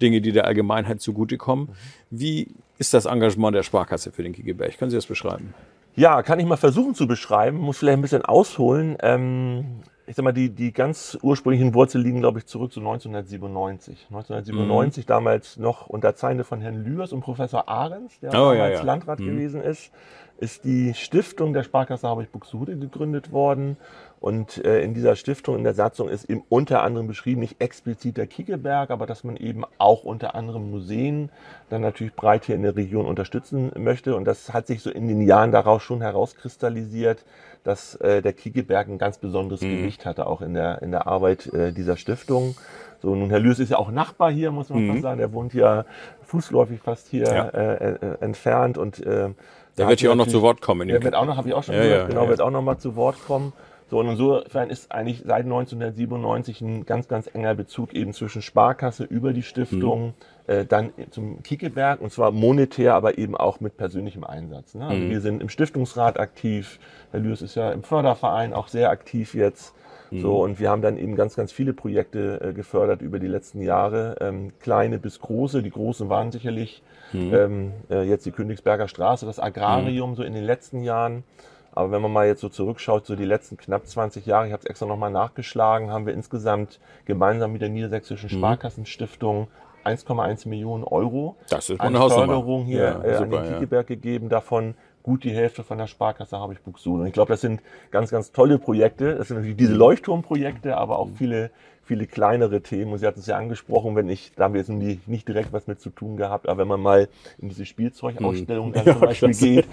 Dinge, 0.02 0.22
die 0.22 0.32
der 0.32 0.46
Allgemeinheit 0.46 1.02
zugutekommen. 1.02 1.70
Wie 2.10 2.48
ist 2.78 2.94
das 2.94 3.06
Engagement 3.06 3.56
der 3.56 3.64
Sparkasse 3.64 4.12
für 4.12 4.24
den 4.24 4.34
Kiegeberg? 4.34 4.78
Können 4.78 4.92
Sie 4.92 4.98
das 4.98 5.06
beschreiben? 5.06 5.54
Ja, 5.96 6.24
kann 6.24 6.40
ich 6.40 6.46
mal 6.46 6.58
versuchen 6.58 6.96
zu 6.96 7.08
beschreiben, 7.08 7.58
muss 7.58 7.80
vielleicht 7.80 7.98
ein 7.98 8.02
bisschen 8.02 8.24
ausholen. 8.24 8.96
Ähm, 9.02 9.82
ich 10.08 10.16
sag 10.16 10.24
mal, 10.24 10.32
die, 10.32 10.50
die 10.50 10.72
ganz 10.72 11.18
ursprünglichen 11.22 11.74
Wurzeln 11.74 12.04
liegen, 12.04 12.20
glaube 12.20 12.40
ich, 12.40 12.46
zurück 12.46 12.72
zu 12.72 12.80
1997. 12.80 14.08
1997, 14.10 15.06
damals 15.06 15.58
noch 15.58 15.88
unterzeichnet 15.88 16.48
von 16.48 16.62
Herrn 16.62 16.84
Lührs 16.84 17.14
und 17.14 17.22
Professor 17.22 17.68
Ahrens, 17.70 18.20
der 18.20 18.32
Oh, 18.32 18.54
ja, 18.54 18.60
damals 18.60 18.80
ja. 18.80 18.86
Landrat 18.86 19.20
gewesen 19.20 19.62
ist, 19.62 19.92
ist 20.40 20.64
die 20.64 20.94
Stiftung 20.94 21.54
der 21.54 21.64
Sparkasse 21.64 22.08
Harburg-Buxtehude 22.08 22.78
gegründet 22.78 23.32
worden. 23.32 23.78
Und 24.22 24.64
äh, 24.66 24.82
in 24.82 24.94
dieser 24.94 25.16
Stiftung, 25.16 25.56
in 25.58 25.64
der 25.64 25.74
Satzung 25.74 26.10
ist 26.10 26.26
eben 26.30 26.44
unter 26.50 26.84
anderem 26.84 27.08
beschrieben, 27.08 27.40
nicht 27.40 27.62
explizit 27.62 28.18
der 28.18 28.28
Kiekeberg, 28.28 28.90
aber 28.92 29.06
dass 29.06 29.24
man 29.24 29.38
eben 29.38 29.64
auch 29.78 30.04
unter 30.04 30.36
anderem 30.36 30.70
Museen 30.72 31.30
dann 31.70 31.80
natürlich 31.82 32.14
breit 32.14 32.44
hier 32.44 32.56
in 32.56 32.64
der 32.64 32.76
Region 32.76 33.06
unterstützen 33.06 33.72
möchte. 33.78 34.16
Und 34.16 34.26
das 34.26 34.52
hat 34.52 34.68
sich 34.68 34.82
so 34.82 34.90
in 34.90 35.08
den 35.08 35.22
Jahren 35.22 35.54
daraus 35.54 35.84
schon 35.84 36.02
herauskristallisiert, 36.02 37.24
dass 37.64 37.96
äh, 37.96 38.22
der 38.22 38.34
Kiekeberg 38.34 38.88
ein 38.90 38.98
ganz 38.98 39.18
besonderes 39.20 39.62
Gewicht 39.62 40.06
hatte, 40.06 40.28
auch 40.28 40.42
in 40.42 40.54
der, 40.54 40.82
in 40.82 40.92
der 40.92 41.08
Arbeit 41.08 41.48
äh, 41.54 41.72
dieser 41.72 41.96
Stiftung. 41.96 42.56
So, 43.02 43.16
nun, 43.16 43.30
Herr 43.30 43.40
Lürs 43.40 43.60
ist 43.60 43.70
ja 43.70 43.78
auch 43.78 43.92
Nachbar 43.92 44.32
hier, 44.32 44.52
muss 44.52 44.70
man 44.70 44.86
fast 44.90 45.02
sagen. 45.02 45.20
Der 45.20 45.32
wohnt 45.32 45.54
ja 45.54 45.86
fußläufig 46.24 46.82
fast 46.82 47.08
hier 47.08 47.24
Ja. 47.26 47.48
äh, 47.50 47.92
äh, 47.94 47.98
entfernt 48.20 48.78
und 48.78 49.00
äh, 49.00 49.30
Der 49.78 49.88
wird 49.88 50.02
hier 50.02 50.12
auch 50.12 50.16
noch 50.16 50.28
zu 50.28 50.42
Wort 50.42 50.60
kommen. 50.62 50.90
der 50.90 51.02
wird 51.02 51.16
auch 51.16 51.26
noch, 51.26 51.38
habe 51.38 51.48
ich 51.48 51.54
auch 51.54 51.64
schon 51.64 51.76
Ja, 51.76 51.82
gehört, 51.84 52.02
ja, 52.02 52.08
genau, 52.08 52.28
wird 52.28 52.42
auch 52.42 52.52
noch 52.52 52.62
mal 52.62 52.78
zu 52.78 52.98
Wort 52.98 53.16
kommen. 53.26 53.54
So, 53.90 54.00
und 54.00 54.08
insofern 54.10 54.70
ist 54.70 54.92
eigentlich 54.92 55.24
seit 55.26 55.46
1997 55.46 56.62
ein 56.62 56.86
ganz, 56.86 57.08
ganz 57.08 57.30
enger 57.34 57.56
Bezug 57.56 57.94
eben 57.94 58.14
zwischen 58.14 58.42
Sparkasse 58.42 59.04
über 59.04 59.34
die 59.34 59.42
Stiftung, 59.42 60.08
Mhm. 60.08 60.14
äh, 60.54 60.66
dann 60.66 60.92
zum 61.12 61.42
Kiekeberg 61.42 62.00
und 62.02 62.12
zwar 62.12 62.32
monetär, 62.32 62.94
aber 62.94 63.18
eben 63.18 63.36
auch 63.36 63.60
mit 63.60 63.78
persönlichem 63.78 64.24
Einsatz. 64.24 64.76
Ne? 64.76 64.86
Mhm. 64.86 64.90
Also 64.92 65.10
wir 65.10 65.22
sind 65.22 65.42
im 65.42 65.50
Stiftungsrat 65.50 66.20
aktiv, 66.20 66.80
Herr 67.12 67.20
Lürs 67.20 67.42
ist 67.42 67.56
ja 67.56 67.72
im 67.72 67.82
Förderverein 67.84 68.54
auch 68.54 68.68
sehr 68.68 68.90
aktiv 68.92 69.34
jetzt. 69.34 69.74
Mhm. 70.12 70.22
So, 70.22 70.44
und 70.44 70.60
wir 70.60 70.70
haben 70.70 70.82
dann 70.84 70.98
eben 70.98 71.16
ganz, 71.16 71.36
ganz 71.36 71.52
viele 71.52 71.74
Projekte 71.74 72.42
äh, 72.42 72.54
gefördert 72.54 73.02
über 73.02 73.18
die 73.20 73.28
letzten 73.28 73.62
Jahre, 73.62 74.16
ähm, 74.22 74.52
kleine 74.60 75.00
bis 75.00 75.20
große. 75.20 75.64
Die 75.64 75.72
großen 75.72 76.10
waren 76.10 76.32
sicherlich 76.32 76.84
Mhm. 77.12 77.34
ähm, 77.34 77.72
äh, 77.90 78.04
jetzt 78.04 78.28
die 78.28 78.32
Königsberger 78.32 78.88
Straße, 78.88 79.26
das 79.26 79.40
Agrarium 79.40 80.14
so 80.16 80.22
in 80.22 80.34
den 80.34 80.44
letzten 80.44 80.84
Jahren. 80.84 81.24
Aber 81.72 81.92
wenn 81.92 82.02
man 82.02 82.12
mal 82.12 82.28
jetzt 82.28 82.42
so 82.42 82.50
zurückschaut, 82.50 83.06
so 83.06 83.16
die 83.16 83.26
letzten 83.26 83.58
knapp 83.58 83.86
20 83.88 84.26
Jahre, 84.26 84.48
ich 84.48 84.54
habe 84.54 84.62
es 84.64 84.70
extra 84.70 84.86
nochmal 84.86 85.12
nachgeschlagen, 85.12 85.92
haben 85.92 86.06
wir 86.06 86.14
insgesamt 86.14 86.80
gemeinsam 87.06 87.52
mit 87.52 87.62
der 87.62 87.70
Niedersächsischen 87.70 88.30
Mhm. 88.32 88.38
Sparkassenstiftung 88.40 89.48
1,1 89.86 90.48
Millionen 90.48 90.84
Euro 90.84 91.36
Das 91.50 91.70
ist 91.70 91.80
an. 91.80 91.94
Förderung 91.96 92.66
hier 92.66 92.82
Ja, 92.84 93.04
äh, 93.04 93.16
an 93.16 93.30
den 93.30 93.44
ja. 93.44 93.52
Kiekeberg 93.54 93.88
gegeben, 93.88 94.30
davon 94.30 94.76
gut 95.04 95.24
die 95.24 95.32
Hälfte 95.32 95.64
von 95.64 95.78
der 95.78 95.88
Sparkasse 95.88 96.38
habe 96.38 96.54
ich 96.54 96.60
Buxtehude. 96.62 97.02
Und 97.04 97.08
ich 97.08 97.14
glaube, 97.14 97.32
das 97.32 97.42
sind 97.42 97.62
ganz, 97.90 98.12
ganz 98.12 98.32
tolle 98.32 98.60
Projekte. 98.60 99.16
Das 99.16 99.30
sind 99.30 99.38
natürlich 99.38 99.56
diese 99.58 99.74
Mhm. 99.74 99.80
Leuchtturmprojekte, 99.80 100.76
aber 100.78 101.00
auch 101.00 101.08
viele, 101.18 101.52
viele 101.90 102.06
kleinere 102.06 102.62
Themen. 102.62 102.94
Und 102.94 103.00
Sie 103.00 103.08
hatten 103.08 103.20
es 103.20 103.26
ja 103.26 103.36
angesprochen, 103.38 103.96
wenn 103.96 104.08
ich, 104.10 104.32
da 104.36 104.44
haben 104.46 104.54
wir 104.54 104.62
jetzt 104.62 104.70
nicht, 104.70 105.08
nicht 105.08 105.28
direkt 105.28 105.52
was 105.52 105.66
mit 105.66 105.82
zu 105.82 105.90
tun 105.90 106.18
gehabt, 106.18 106.48
aber 106.48 106.60
wenn 106.60 106.68
man 106.68 106.80
mal 106.80 107.10
in 107.40 107.50
diese 107.50 107.66
Spielzeugausstellung 107.66 108.72
dann 108.74 108.84
Mhm. 108.86 108.88
Ja, 108.88 108.94
zum 108.94 109.02
Beispiel 109.02 109.30
klasse. 109.30 109.46
geht, 109.46 109.66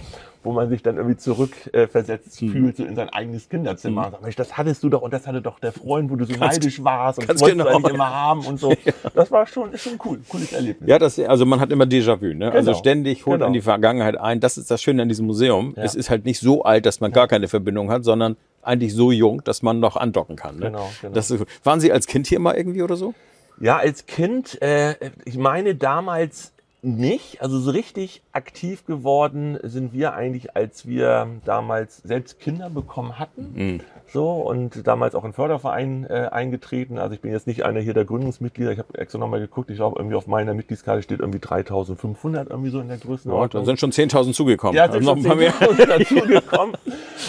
wo 0.43 0.53
man 0.53 0.69
sich 0.71 0.83
dann 0.83 0.97
irgendwie 0.97 1.17
zurückversetzt 1.17 2.41
äh, 2.43 2.45
Mhm. 2.47 2.51
fühlt, 2.53 2.77
so 2.77 2.85
in 2.85 2.97
sein 2.97 3.09
eigenes 3.11 3.49
Kinderzimmer. 3.49 4.07
Und 4.07 4.11
sagt, 4.13 4.23
Mensch, 4.23 4.37
das 4.37 4.57
hattest 4.57 4.83
du 4.83 4.89
doch 4.89 5.03
und 5.03 5.13
das 5.13 5.27
hatte 5.27 5.43
doch 5.43 5.59
der 5.59 5.73
Freund, 5.73 6.11
wo 6.11 6.17
du 6.17 6.25
so 6.25 6.33
Ganz- 6.33 6.55
neidisch 6.57 6.83
warst 6.83 7.19
und 7.19 7.29
das 7.29 7.41
wolltest 7.41 7.61
du 7.61 7.65
genau. 7.65 7.77
eigentlich 7.77 7.95
immer 7.95 8.11
haben 8.11 8.47
und 8.47 8.59
so. 8.59 8.73
Das 9.15 9.31
war 9.31 9.47
schon, 9.47 9.73
ist 9.73 9.83
schon 9.85 9.99
cool, 10.05 10.21
cooles 10.29 10.53
Erlebnis. 10.53 10.89
Ja, 10.89 10.99
das, 10.99 11.19
also 11.19 11.45
man 11.47 11.61
hat 11.61 11.71
immer 11.71 11.85
Déjà-vu, 11.85 12.35
ne? 12.35 12.51
Also 12.51 12.71
Genau. 12.71 12.79
ständig 12.79 13.27
holt 13.27 13.37
Genau. 13.37 13.47
an 13.47 13.53
die 13.53 13.61
Vergangenheit 13.61 14.17
ein. 14.19 14.41
Das 14.41 14.57
ist 14.59 14.71
das 14.71 14.83
Schöne 14.83 15.03
an 15.03 15.09
diesem 15.09 15.27
Museum. 15.27 15.75
Ja. 15.77 15.83
Es 15.85 15.95
ist 15.95 16.11
halt 16.11 16.25
nicht 16.25 16.41
so 16.41 16.63
alt, 16.65 16.87
dass 16.87 17.01
man 17.01 17.13
gar 17.13 17.29
keine 17.29 17.49
Verbindung 17.49 17.91
hat, 17.91 18.05
sondern 18.05 18.37
eigentlich 18.67 18.95
so 18.95 19.13
jung, 19.13 19.43
dass 19.45 19.63
man 19.63 19.81
noch 19.81 19.97
andocken 19.97 20.37
kann. 20.37 20.57
Ne? 20.57 20.67
Genau, 20.67 20.91
genau. 21.01 21.15
Das 21.15 21.31
ist, 21.31 21.45
waren 21.65 21.81
Sie 21.81 21.93
als 21.93 22.07
Kind 22.07 22.27
hier 22.27 22.41
mal 22.41 22.55
irgendwie 22.55 22.83
oder 22.83 22.97
so? 22.97 23.15
Ja, 23.61 23.79
als 23.79 24.07
Kind, 24.07 24.61
äh, 24.61 24.97
ich 25.25 25.39
meine 25.39 25.75
damals 25.75 26.53
nicht, 26.87 27.43
also 27.43 27.59
so 27.59 27.71
richtig 27.73 28.23
aktiv 28.33 28.87
geworden 28.87 29.59
sind 29.63 29.93
wir 29.93 30.15
eigentlich, 30.15 30.55
als 30.57 30.87
wir 30.87 31.27
damals 31.45 31.99
selbst 31.99 32.39
Kinder 32.39 32.71
bekommen 32.71 33.19
hatten. 33.19 33.53
Mhm. 33.55 33.81
So 34.13 34.31
und 34.35 34.87
damals 34.87 35.17
auch 35.17 35.25
in 35.25 35.33
Förderverein 35.33 36.07
äh, 36.09 36.29
eingetreten. 36.31 36.97
Also 36.99 37.15
ich 37.15 37.21
bin 37.21 37.33
jetzt 37.33 37.49
nicht 37.49 37.65
einer 37.65 37.81
hier 37.81 37.93
der 37.93 38.05
Gründungsmitglieder. 38.05 38.71
Ich 38.71 38.79
habe 38.79 38.97
extra 38.99 39.19
nochmal 39.19 39.41
geguckt. 39.41 39.69
Ich 39.71 39.77
glaube, 39.77 39.99
irgendwie 39.99 40.15
auf 40.15 40.29
meiner 40.29 40.55
Mitgliedskarte 40.55 41.03
steht 41.03 41.19
irgendwie 41.21 41.41
3500 41.41 42.49
irgendwie 42.51 42.71
so 42.71 42.79
in 42.81 42.87
der 42.89 42.99
Ja, 42.99 43.05
Größenordnung. 43.05 43.63
da 43.63 43.67
sind 43.67 43.81
schon 43.81 43.91
10.000 43.91 44.33
zugekommen. 44.33 44.77
Ja, 44.77 44.85
Also 44.85 44.95
sind 44.95 45.05
noch 45.05 45.17
ein 45.17 45.25
paar 45.25 45.35
mehr. 45.35 45.53
10.000 45.55 45.87
dazugekommen. 45.87 46.77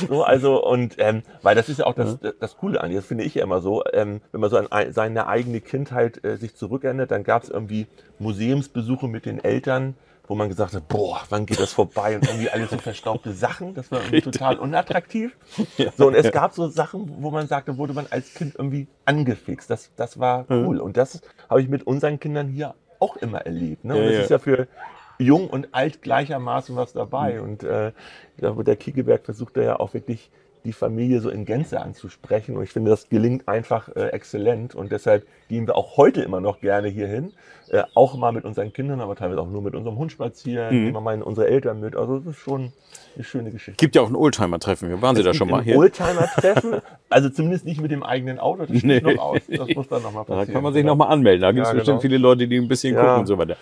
So, 0.09 0.21
also, 0.23 0.63
und, 0.63 0.95
ähm, 0.99 1.23
weil 1.41 1.55
das 1.55 1.69
ist 1.69 1.79
ja 1.79 1.85
auch 1.87 1.95
das, 1.95 2.17
das 2.39 2.57
Coole 2.57 2.81
an 2.81 2.93
das 2.93 3.05
finde 3.05 3.23
ich 3.23 3.33
ja 3.35 3.43
immer 3.43 3.61
so, 3.61 3.83
ähm, 3.93 4.19
wenn 4.31 4.41
man 4.41 4.49
so 4.49 4.57
an 4.57 4.67
ei- 4.69 4.91
seine 4.91 5.27
eigene 5.27 5.59
Kindheit 5.61 6.23
äh, 6.25 6.35
sich 6.35 6.55
zurückerinnert, 6.55 7.09
dann 7.09 7.23
gab 7.23 7.43
es 7.43 7.49
irgendwie 7.49 7.87
Museumsbesuche 8.19 9.07
mit 9.07 9.25
den 9.25 9.39
Eltern, 9.47 9.95
wo 10.27 10.35
man 10.35 10.49
gesagt 10.49 10.73
hat, 10.73 10.87
boah, 10.89 11.21
wann 11.29 11.45
geht 11.45 11.59
das 11.59 11.71
vorbei 11.71 12.15
und 12.15 12.27
irgendwie 12.27 12.49
alles 12.49 12.69
so 12.69 12.77
verstaubte 12.77 13.31
Sachen, 13.31 13.73
das 13.73 13.91
war 13.91 14.01
irgendwie 14.01 14.21
total 14.21 14.57
unattraktiv. 14.59 15.35
So, 15.97 16.07
und 16.07 16.15
es 16.15 16.31
gab 16.31 16.53
so 16.53 16.67
Sachen, 16.67 17.23
wo 17.23 17.31
man 17.31 17.47
sagte, 17.47 17.77
wurde 17.77 17.93
man 17.93 18.07
als 18.09 18.33
Kind 18.33 18.55
irgendwie 18.57 18.87
angefixt. 19.05 19.69
Das, 19.69 19.91
das 19.95 20.19
war 20.19 20.45
cool. 20.49 20.79
Und 20.79 20.97
das 20.97 21.21
habe 21.49 21.61
ich 21.61 21.69
mit 21.69 21.87
unseren 21.87 22.19
Kindern 22.19 22.49
hier 22.49 22.75
auch 22.99 23.15
immer 23.15 23.39
erlebt. 23.39 23.85
Ne? 23.85 23.95
Und 23.95 24.03
Ja, 24.03 24.11
das 24.11 24.23
ist 24.23 24.29
ja 24.29 24.39
für 24.39 24.67
jung 25.17 25.49
und 25.49 25.73
alt 25.73 26.01
gleichermaßen 26.01 26.75
was 26.75 26.93
dabei. 26.93 27.41
Und 27.41 27.63
äh, 27.63 27.91
der 28.37 28.75
Kiegeberg 28.75 29.25
versucht 29.25 29.57
da 29.57 29.61
ja 29.61 29.79
auch 29.79 29.93
wirklich 29.93 30.29
die 30.67 30.73
Familie 30.73 31.21
so 31.21 31.29
in 31.29 31.45
Gänze 31.45 31.81
anzusprechen. 31.81 32.57
Und 32.57 32.63
ich 32.63 32.69
finde, 32.71 32.91
das 32.91 33.09
gelingt 33.09 33.47
einfach 33.47 33.89
äh, 33.95 34.09
exzellent. 34.09 34.75
Und 34.75 34.91
deshalb 34.91 35.25
gehen 35.49 35.65
wir 35.65 35.75
auch 35.75 35.97
heute 35.97 36.21
immer 36.21 36.41
noch 36.41 36.59
gerne 36.59 36.89
hierhin. 36.89 37.31
Äh, 37.69 37.83
auch 37.95 38.15
mal 38.15 38.31
mit 38.31 38.45
unseren 38.45 38.71
Kindern, 38.71 39.01
aber 39.01 39.15
teilweise 39.15 39.41
auch 39.41 39.49
nur 39.49 39.61
mit 39.61 39.75
unserem 39.75 39.97
Hund 39.97 40.11
spazieren. 40.11 40.83
Mhm. 40.89 40.93
Wir 40.93 41.01
mal 41.01 41.21
unsere 41.21 41.47
Eltern 41.47 41.79
mit. 41.81 41.95
Also 41.95 42.19
das 42.19 42.27
ist 42.35 42.37
schon 42.39 42.71
eine 43.15 43.23
schöne 43.23 43.51
Geschichte. 43.51 43.77
Gibt 43.83 43.95
ja 43.95 44.01
auch 44.03 44.07
ein 44.09 44.15
Oldtimer-Treffen. 44.15 45.01
Waren 45.01 45.15
Sie 45.15 45.23
da 45.23 45.33
schon 45.33 45.49
mal 45.49 45.63
hier? 45.63 45.75
Oldtimer-Treffen, 45.77 46.75
also 47.09 47.29
zumindest 47.29 47.65
nicht 47.65 47.81
mit 47.81 47.91
dem 47.91 48.03
eigenen 48.03 48.39
Auto, 48.39 48.65
das 48.65 48.77
steht 48.77 48.83
Nee. 48.85 49.01
noch 49.01 49.21
aus. 49.21 49.39
Das 49.49 49.67
muss 49.75 49.87
dann 49.89 50.01
nochmal 50.03 50.23
Da 50.27 50.35
passieren. 50.35 50.53
kann 50.53 50.63
man 50.63 50.73
sich 50.73 50.81
Genau. 50.83 50.93
nochmal 50.93 51.11
anmelden. 51.11 51.41
Da 51.41 51.51
gibt 51.51 51.65
es 51.65 51.71
Ja, 51.71 51.75
bestimmt 51.77 52.01
genau. 52.01 52.01
viele 52.13 52.17
Leute, 52.19 52.47
die 52.47 52.57
ein 52.57 52.67
bisschen 52.67 52.93
Ja. 52.93 53.01
gucken 53.01 53.19
und 53.21 53.25
so 53.25 53.37
weiter. 53.37 53.57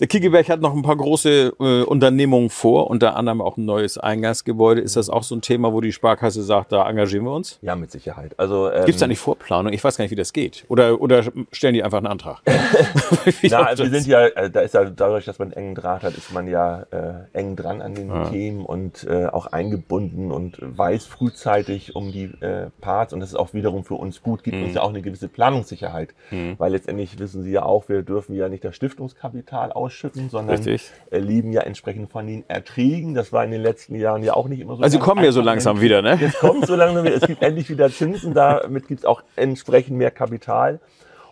Der 0.00 0.06
Kiekeberg 0.08 0.48
hat 0.50 0.60
noch 0.60 0.74
ein 0.74 0.82
paar 0.82 0.96
große 0.96 1.52
äh, 1.60 1.82
Unternehmungen 1.84 2.50
vor, 2.50 2.90
unter 2.90 3.16
anderem 3.16 3.40
auch 3.40 3.56
ein 3.56 3.64
neues 3.64 3.98
Eingangsgebäude. 3.98 4.80
Ist 4.80 4.96
das 4.96 5.08
auch 5.10 5.22
so 5.22 5.34
ein 5.36 5.40
Thema, 5.42 5.72
wo 5.72 5.80
die 5.80 5.92
Sparkasse 5.92 6.37
sagt, 6.42 6.72
da 6.72 6.88
engagieren 6.88 7.24
wir 7.24 7.32
uns? 7.32 7.58
Ja, 7.62 7.76
mit 7.76 7.90
Sicherheit. 7.90 8.34
Also, 8.38 8.70
ähm, 8.70 8.84
Gibt 8.86 8.96
es 8.96 9.00
da 9.00 9.06
nicht 9.06 9.18
Vorplanung? 9.20 9.72
Ich 9.72 9.82
weiß 9.82 9.96
gar 9.96 10.04
nicht, 10.04 10.10
wie 10.12 10.16
das 10.16 10.32
geht. 10.32 10.64
Oder, 10.68 11.00
oder 11.00 11.22
stellen 11.52 11.74
die 11.74 11.82
einfach 11.82 11.98
einen 11.98 12.06
Antrag? 12.06 12.40
Na, 13.50 13.62
also 13.64 13.84
wir 13.84 13.90
sind 13.90 14.06
ja, 14.06 14.26
äh, 14.26 14.50
da 14.50 14.60
ist 14.60 14.74
ja 14.74 14.84
dadurch, 14.84 15.24
dass 15.24 15.38
man 15.38 15.48
einen 15.52 15.56
engen 15.56 15.74
Draht 15.74 16.02
hat, 16.02 16.14
ist 16.16 16.32
man 16.32 16.48
ja 16.48 16.82
äh, 16.90 17.14
eng 17.38 17.56
dran 17.56 17.80
an 17.82 17.94
den 17.94 18.08
Ja. 18.08 18.28
Themen 18.30 18.64
und 18.64 19.04
äh, 19.08 19.26
auch 19.26 19.46
eingebunden 19.46 20.30
und 20.32 20.58
weiß 20.60 21.06
frühzeitig 21.06 21.94
um 21.96 22.12
die 22.12 22.24
äh, 22.40 22.70
Parts 22.80 23.12
und 23.12 23.20
das 23.20 23.30
ist 23.30 23.34
auch 23.36 23.54
wiederum 23.54 23.84
für 23.84 23.94
uns 23.94 24.22
gut, 24.22 24.42
gibt 24.44 24.56
Mhm. 24.56 24.64
uns 24.64 24.74
ja 24.74 24.82
auch 24.82 24.88
eine 24.88 25.02
gewisse 25.02 25.28
Planungssicherheit, 25.28 26.14
weil 26.58 26.72
letztendlich 26.72 27.18
wissen 27.18 27.42
Sie 27.42 27.52
ja 27.52 27.62
auch, 27.62 27.88
wir 27.88 28.02
dürfen 28.02 28.34
ja 28.34 28.48
nicht 28.48 28.64
das 28.64 28.74
Stiftungskapital 28.76 29.72
ausschütten, 29.72 30.28
sondern 30.30 30.56
Richtig. 30.56 30.90
äh, 31.10 31.18
leben 31.18 31.52
ja 31.52 31.62
entsprechend 31.62 32.10
von 32.10 32.26
den 32.26 32.44
Erträgen. 32.48 33.14
Das 33.14 33.32
war 33.32 33.44
in 33.44 33.50
den 33.50 33.62
letzten 33.62 33.94
Jahren 33.94 34.22
ja 34.22 34.34
auch 34.34 34.48
nicht 34.48 34.60
immer 34.60 34.76
so. 34.76 34.82
Also 34.82 34.98
sie 34.98 35.02
kommen 35.04 35.22
ja 35.24 35.32
so 35.32 35.40
langsam 35.40 35.80
wieder, 35.80 36.02
ne? 36.02 36.18
Jetzt 36.28 36.40
kommt 36.40 36.66
so 36.66 36.74
langsam. 36.74 37.06
Es 37.06 37.26
gibt 37.26 37.42
endlich 37.42 37.70
wieder 37.70 37.90
Zinsen, 37.90 38.34
damit 38.34 38.86
gibt 38.86 39.00
es 39.00 39.06
auch 39.06 39.22
entsprechend 39.34 39.96
mehr 39.96 40.10
Kapital. 40.10 40.78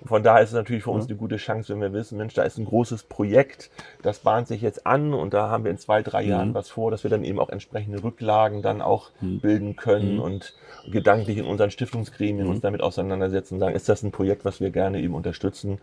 Und 0.00 0.08
von 0.08 0.22
daher 0.22 0.42
ist 0.42 0.50
es 0.50 0.54
natürlich 0.54 0.84
für 0.84 0.90
uns 0.90 1.06
eine 1.06 1.16
gute 1.16 1.36
Chance, 1.36 1.72
wenn 1.72 1.80
wir 1.80 1.92
wissen, 1.92 2.18
Mensch, 2.18 2.34
da 2.34 2.42
ist 2.42 2.58
ein 2.58 2.64
großes 2.64 3.04
Projekt, 3.04 3.70
das 4.02 4.18
bahnt 4.20 4.48
sich 4.48 4.60
jetzt 4.60 4.86
an 4.86 5.14
und 5.14 5.34
da 5.34 5.48
haben 5.48 5.64
wir 5.64 5.70
in 5.70 5.78
zwei, 5.78 6.02
drei 6.02 6.22
Jahren 6.22 6.54
was 6.54 6.68
vor, 6.68 6.90
dass 6.90 7.02
wir 7.02 7.10
dann 7.10 7.24
eben 7.24 7.38
auch 7.38 7.48
entsprechende 7.48 8.02
Rücklagen 8.02 8.62
dann 8.62 8.82
auch 8.82 9.10
bilden 9.20 9.76
können 9.76 10.18
und 10.18 10.54
gedanklich 10.90 11.38
in 11.38 11.44
unseren 11.44 11.70
Stiftungsgremien 11.70 12.46
uns 12.46 12.60
damit 12.60 12.80
auseinandersetzen 12.80 13.54
und 13.54 13.60
sagen, 13.60 13.74
ist 13.74 13.88
das 13.88 14.02
ein 14.02 14.12
Projekt, 14.12 14.44
was 14.44 14.60
wir 14.60 14.70
gerne 14.70 15.00
eben 15.00 15.14
unterstützen? 15.14 15.78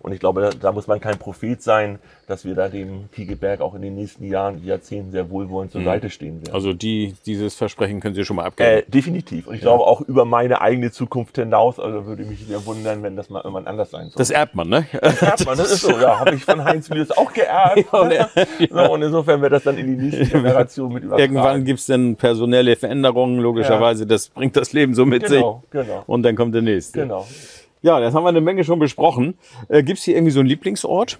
Und 0.00 0.12
ich 0.12 0.20
glaube, 0.20 0.42
da, 0.42 0.50
da 0.50 0.72
muss 0.72 0.86
man 0.86 1.00
kein 1.00 1.18
Prophet 1.18 1.60
sein, 1.60 1.98
dass 2.26 2.44
wir 2.44 2.54
da 2.54 2.68
dem 2.68 3.10
Kiegeberg 3.10 3.60
auch 3.60 3.74
in 3.74 3.82
den 3.82 3.94
nächsten 3.94 4.24
Jahren, 4.24 4.64
Jahrzehnten 4.64 5.10
sehr 5.10 5.28
wohlwollend 5.30 5.72
zur 5.72 5.82
Seite 5.82 6.10
stehen 6.10 6.40
werden. 6.40 6.54
Also 6.54 6.72
die, 6.72 7.14
dieses 7.26 7.54
Versprechen 7.54 8.00
können 8.00 8.14
Sie 8.14 8.24
schon 8.24 8.36
mal 8.36 8.44
abgeben. 8.44 8.70
Äh, 8.70 8.82
definitiv. 8.86 9.48
Und 9.48 9.54
ich 9.54 9.60
glaube 9.60 9.84
auch 9.84 10.00
über 10.02 10.24
meine 10.24 10.60
eigene 10.60 10.92
Zukunft 10.92 11.36
hinaus. 11.36 11.80
Also 11.80 12.06
würde 12.06 12.24
mich 12.24 12.46
sehr 12.46 12.64
wundern, 12.66 13.02
wenn 13.02 13.16
das 13.16 13.28
mal 13.28 13.40
irgendwann 13.58 13.70
anders 13.70 13.90
sein 13.90 14.04
soll. 14.10 14.18
das 14.18 14.30
erbt 14.30 14.54
man, 14.54 14.68
ne? 14.68 14.86
erbt 14.92 15.46
man, 15.46 15.56
das 15.58 15.72
ist 15.72 15.82
so. 15.82 15.90
Ja, 15.92 16.20
habe 16.20 16.34
ich 16.34 16.44
von 16.44 16.64
Heinz 16.64 16.88
Willis 16.90 17.10
auch 17.10 17.32
geerbt. 17.32 17.84
so, 18.70 18.82
und 18.92 19.02
insofern 19.02 19.40
wird 19.42 19.52
das 19.52 19.64
dann 19.64 19.78
in 19.78 19.98
die 19.98 20.04
nächste 20.06 20.26
Generation 20.38 20.92
mit 20.92 21.04
übertragen. 21.04 21.34
Irgendwann 21.34 21.64
gibt's 21.64 21.86
dann 21.86 22.16
personelle 22.16 22.76
Veränderungen, 22.76 23.38
logischerweise. 23.38 24.06
Das 24.06 24.28
bringt 24.28 24.56
das 24.56 24.72
Leben 24.72 24.94
so 24.94 25.04
mit 25.04 25.24
Genau, 25.24 25.62
sich. 25.62 25.70
genau. 25.70 26.02
Und 26.06 26.22
dann 26.22 26.36
kommt 26.36 26.54
der 26.54 26.62
nächste. 26.62 27.00
Genau. 27.00 27.26
Ja, 27.82 28.00
das 28.00 28.14
haben 28.14 28.24
wir 28.24 28.28
eine 28.30 28.40
Menge 28.40 28.64
schon 28.64 28.78
besprochen. 28.78 29.34
Äh, 29.68 29.82
gibt's 29.82 30.02
hier 30.02 30.16
irgendwie 30.16 30.32
so 30.32 30.40
einen 30.40 30.48
Lieblingsort? 30.48 31.18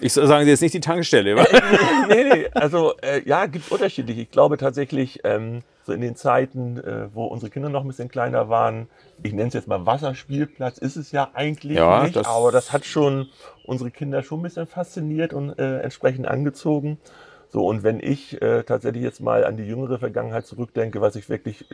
Ich 0.00 0.12
Sie 0.12 0.20
jetzt 0.22 0.60
nicht 0.60 0.74
die 0.74 0.80
Tankstelle, 0.80 1.36
wa? 1.36 1.44
nee, 2.08 2.24
nee, 2.24 2.46
also 2.54 2.94
äh, 2.98 3.22
ja, 3.26 3.46
gibt 3.46 3.70
unterschiedlich. 3.70 4.18
Ich 4.18 4.30
glaube 4.30 4.58
tatsächlich, 4.58 5.20
ähm, 5.24 5.62
so 5.84 5.92
in 5.92 6.00
den 6.02 6.16
Zeiten, 6.16 6.78
äh, 6.78 7.08
wo 7.14 7.24
unsere 7.24 7.50
Kinder 7.50 7.68
noch 7.70 7.82
ein 7.82 7.86
bisschen 7.88 8.08
kleiner 8.10 8.48
waren, 8.50 8.88
ich 9.22 9.32
nenne 9.32 9.48
es 9.48 9.54
jetzt 9.54 9.68
mal 9.68 9.86
Wasserspielplatz, 9.86 10.76
ist 10.78 10.96
es 10.96 11.12
ja 11.12 11.30
eigentlich 11.32 11.78
Ja, 11.78 12.02
nicht, 12.02 12.16
das- 12.16 12.26
aber 12.26 12.52
das 12.52 12.72
hat 12.72 12.84
schon 12.84 13.28
unsere 13.64 13.90
Kinder 13.90 14.22
schon 14.22 14.40
ein 14.40 14.42
bisschen 14.42 14.66
fasziniert 14.66 15.32
und 15.32 15.58
äh, 15.58 15.80
entsprechend 15.80 16.26
angezogen. 16.28 16.98
So, 17.48 17.64
und 17.64 17.82
wenn 17.84 18.00
ich 18.00 18.42
äh, 18.42 18.64
tatsächlich 18.64 19.02
jetzt 19.04 19.20
mal 19.20 19.44
an 19.46 19.56
die 19.56 19.62
jüngere 19.64 19.98
Vergangenheit 19.98 20.44
zurückdenke, 20.46 21.00
was 21.00 21.14
ich 21.16 21.30
wirklich, 21.30 21.64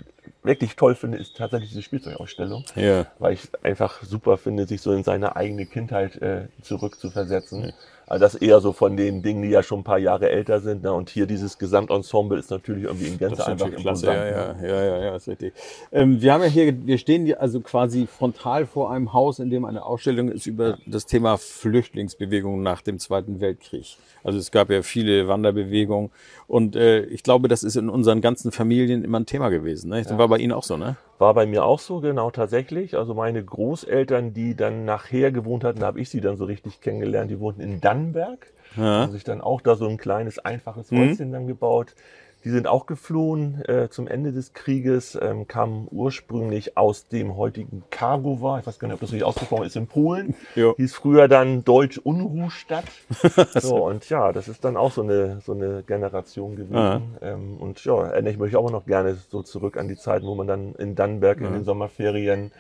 wirklich 0.44 0.76
toll 0.76 0.94
finde, 0.94 1.18
ist 1.18 1.34
tatsächlich 1.36 1.70
diese 1.70 1.82
Spielzeugausstellung 1.82 2.64
Ja. 2.76 3.06
weil 3.18 3.32
ich 3.32 3.48
einfach 3.64 4.02
super 4.02 4.36
finde, 4.36 4.66
sich 4.68 4.80
so 4.82 4.92
in 4.92 5.02
seine 5.02 5.34
eigene 5.34 5.66
Kindheit 5.66 6.20
äh, 6.22 6.46
zurückzuversetzen. 6.60 7.72
Also 8.06 8.20
das 8.20 8.34
eher 8.34 8.60
so 8.60 8.72
von 8.72 8.96
den 8.96 9.22
Dingen, 9.22 9.42
die 9.42 9.48
ja 9.48 9.62
schon 9.62 9.80
ein 9.80 9.84
paar 9.84 9.98
Jahre 9.98 10.28
älter 10.30 10.60
sind. 10.60 10.82
Ne? 10.82 10.92
Und 10.92 11.08
hier 11.08 11.26
dieses 11.26 11.58
Gesamtensemble 11.58 12.38
ist 12.38 12.50
natürlich 12.50 12.84
irgendwie 12.84 13.06
in 13.06 13.18
Gänze 13.18 13.46
einfach 13.46 13.70
klasse. 13.70 14.06
imposant. 14.06 14.16
Ja, 14.18 14.52
ne? 14.54 14.68
ja, 14.68 14.68
ja, 14.68 14.84
ja, 14.84 15.04
ja, 15.04 15.16
ist 15.16 15.28
richtig. 15.28 15.54
Ähm, 15.92 16.20
wir 16.20 16.32
haben 16.32 16.42
ja 16.42 16.48
hier, 16.48 16.86
wir 16.86 16.98
stehen 16.98 17.24
hier 17.24 17.40
also 17.40 17.60
quasi 17.60 18.06
frontal 18.06 18.66
vor 18.66 18.90
einem 18.90 19.12
Haus, 19.12 19.38
in 19.38 19.50
dem 19.50 19.64
eine 19.64 19.84
Ausstellung 19.84 20.30
ist 20.30 20.46
über 20.46 20.78
das 20.86 21.06
Thema 21.06 21.38
Flüchtlingsbewegung 21.38 22.62
nach 22.62 22.82
dem 22.82 22.98
Zweiten 22.98 23.40
Weltkrieg. 23.40 23.96
Also 24.24 24.38
es 24.38 24.50
gab 24.50 24.70
ja 24.70 24.82
viele 24.82 25.28
Wanderbewegungen 25.28 26.10
und 26.46 26.76
äh, 26.76 27.04
ich 27.04 27.22
glaube, 27.22 27.48
das 27.48 27.62
ist 27.62 27.76
in 27.76 27.88
unseren 27.88 28.20
ganzen 28.20 28.52
Familien 28.52 29.04
immer 29.04 29.20
ein 29.20 29.26
Thema 29.26 29.48
gewesen. 29.48 29.90
Ne? 29.90 30.02
Das 30.02 30.16
war 30.16 30.28
bei 30.28 30.38
Ihnen 30.38 30.52
auch 30.52 30.64
so, 30.64 30.76
ne? 30.76 30.96
War 31.18 31.34
bei 31.34 31.46
mir 31.46 31.64
auch 31.64 31.78
so, 31.78 32.00
genau 32.00 32.30
tatsächlich. 32.30 32.96
Also 32.96 33.14
meine 33.14 33.44
Großeltern, 33.44 34.32
die 34.34 34.56
dann 34.56 34.84
nachher 34.84 35.30
gewohnt 35.30 35.62
hatten, 35.64 35.80
da 35.80 35.86
habe 35.86 36.00
ich 36.00 36.10
sie 36.10 36.20
dann 36.20 36.36
so 36.36 36.44
richtig 36.44 36.80
kennengelernt, 36.80 37.30
die 37.30 37.38
wohnten 37.38 37.60
in 37.60 37.80
Dannenberg. 37.80 38.52
Ja. 38.76 39.02
Haben 39.02 39.12
sich 39.12 39.24
dann 39.24 39.40
auch 39.40 39.60
da 39.60 39.76
so 39.76 39.86
ein 39.86 39.98
kleines, 39.98 40.38
einfaches 40.38 40.90
Mhm. 40.90 40.98
Häuschen 40.98 41.32
dann 41.32 41.46
gebaut. 41.46 41.94
Die 42.44 42.50
sind 42.50 42.66
auch 42.66 42.86
geflohen 42.86 43.62
äh, 43.66 43.88
zum 43.88 44.08
Ende 44.08 44.32
des 44.32 44.52
Krieges, 44.52 45.18
ähm, 45.20 45.46
kamen 45.46 45.86
ursprünglich 45.90 46.76
aus 46.76 47.06
dem 47.06 47.36
heutigen 47.36 47.84
Kargowa, 47.90 48.58
ich 48.58 48.66
weiß 48.66 48.78
gar 48.78 48.88
nicht, 48.88 48.94
ob 48.94 49.00
das 49.00 49.12
richtig 49.12 49.24
ausgesprochen 49.24 49.66
ist, 49.66 49.76
in 49.76 49.86
Polen. 49.86 50.34
Jo. 50.56 50.74
Hieß 50.76 50.94
früher 50.94 51.28
dann 51.28 51.64
Deutsch 51.64 51.98
Unruhstadt. 51.98 52.84
so, 53.54 53.86
und 53.86 54.08
ja, 54.08 54.32
das 54.32 54.48
ist 54.48 54.64
dann 54.64 54.76
auch 54.76 54.92
so 54.92 55.02
eine, 55.02 55.40
so 55.40 55.52
eine 55.52 55.82
Generation 55.82 56.56
gewesen. 56.56 56.76
Aha. 56.76 57.02
Ähm, 57.20 57.58
und 57.58 57.84
ja, 57.84 58.02
erinnere 58.02 58.32
ich 58.32 58.38
mich 58.38 58.56
auch 58.56 58.70
noch 58.70 58.86
gerne 58.86 59.14
so 59.14 59.42
zurück 59.42 59.76
an 59.76 59.88
die 59.88 59.96
Zeiten, 59.96 60.26
wo 60.26 60.34
man 60.34 60.46
dann 60.46 60.74
in 60.74 60.94
Dannenberg 60.94 61.40
in 61.40 61.52
den 61.52 61.64
Sommerferien 61.64 62.50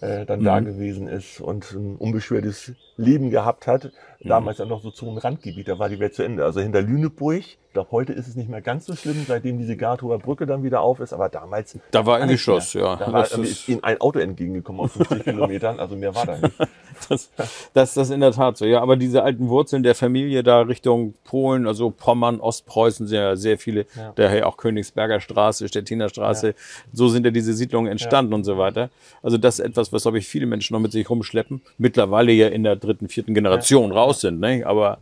äh, 0.00 0.24
dann 0.26 0.42
da 0.44 0.60
gewesen 0.60 1.08
ist 1.08 1.40
und 1.40 1.70
ein 1.72 1.96
unbeschwertes 1.96 2.72
Leben 2.96 3.30
gehabt 3.30 3.66
hat. 3.66 3.90
Damals 4.20 4.56
dann 4.56 4.68
noch 4.68 4.82
so 4.82 4.90
zu 4.90 5.06
einem 5.06 5.18
Randgebiet, 5.18 5.68
da 5.68 5.78
war 5.78 5.90
die 5.90 5.98
Welt 6.00 6.14
zu 6.14 6.22
Ende. 6.22 6.44
Also 6.44 6.60
hinter 6.60 6.80
Lüneburg, 6.80 7.40
ich 7.40 7.58
glaube, 7.74 7.90
heute 7.90 8.12
ist 8.14 8.26
es 8.26 8.36
nicht 8.36 8.48
mehr 8.48 8.62
ganz 8.62 8.86
so 8.86 8.94
schlimm, 8.96 9.22
seitdem 9.28 9.58
diese 9.58 9.76
Gartower 9.76 10.18
Brücke 10.18 10.46
dann 10.46 10.62
wieder 10.62 10.80
auf 10.80 11.00
ist, 11.00 11.12
aber 11.12 11.28
damals. 11.28 11.76
Da 11.90 12.06
war 12.06 12.24
mehr. 12.24 12.38
Schluss, 12.38 12.72
ja. 12.72 12.96
Da 12.96 13.12
war 13.12 13.24
ist- 13.30 13.68
ihnen 13.68 13.84
ein 13.84 14.00
Auto 14.00 14.20
entgegengekommen 14.20 14.80
auf 14.80 14.92
50 14.92 15.24
Kilometern, 15.24 15.78
also 15.78 15.94
mehr 15.96 16.14
war 16.14 16.24
da 16.26 16.38
nicht. 16.38 16.54
Das, 17.08 17.28
das, 17.36 17.70
das 17.74 17.96
ist 17.96 18.10
in 18.10 18.20
der 18.20 18.30
Tat 18.30 18.56
so. 18.56 18.64
Ja, 18.66 18.80
aber 18.80 18.96
diese 18.96 19.24
alten 19.24 19.48
Wurzeln 19.48 19.82
der 19.82 19.96
Familie 19.96 20.44
da 20.44 20.60
Richtung 20.60 21.14
Polen, 21.24 21.66
also 21.66 21.90
Pommern, 21.90 22.38
Ostpreußen, 22.38 23.08
sehr, 23.08 23.36
sehr 23.36 23.58
viele, 23.58 23.84
Ja. 23.96 24.12
daher 24.14 24.46
auch 24.46 24.56
Königsberger 24.56 25.20
Straße, 25.20 25.66
Stettiner 25.66 26.08
Straße, 26.08 26.54
so 26.92 27.08
sind 27.08 27.24
ja 27.26 27.32
diese 27.32 27.52
Siedlungen 27.52 27.90
entstanden 27.90 28.32
und 28.32 28.44
so 28.44 28.58
weiter. 28.58 28.90
Also 29.24 29.38
das 29.38 29.58
ist 29.58 29.66
etwas, 29.66 29.92
was, 29.94 30.02
glaube 30.02 30.18
ich, 30.18 30.26
viele 30.26 30.46
Menschen 30.46 30.74
noch 30.74 30.80
mit 30.80 30.92
sich 30.92 31.08
rumschleppen. 31.08 31.62
Mittlerweile 31.78 32.32
ja 32.32 32.48
in 32.48 32.64
der 32.64 32.76
dritten, 32.76 33.08
vierten 33.08 33.34
Generation 33.34 33.92
raus 33.92 34.20
sind, 34.20 34.40
ne? 34.40 34.64
Aber 34.66 34.98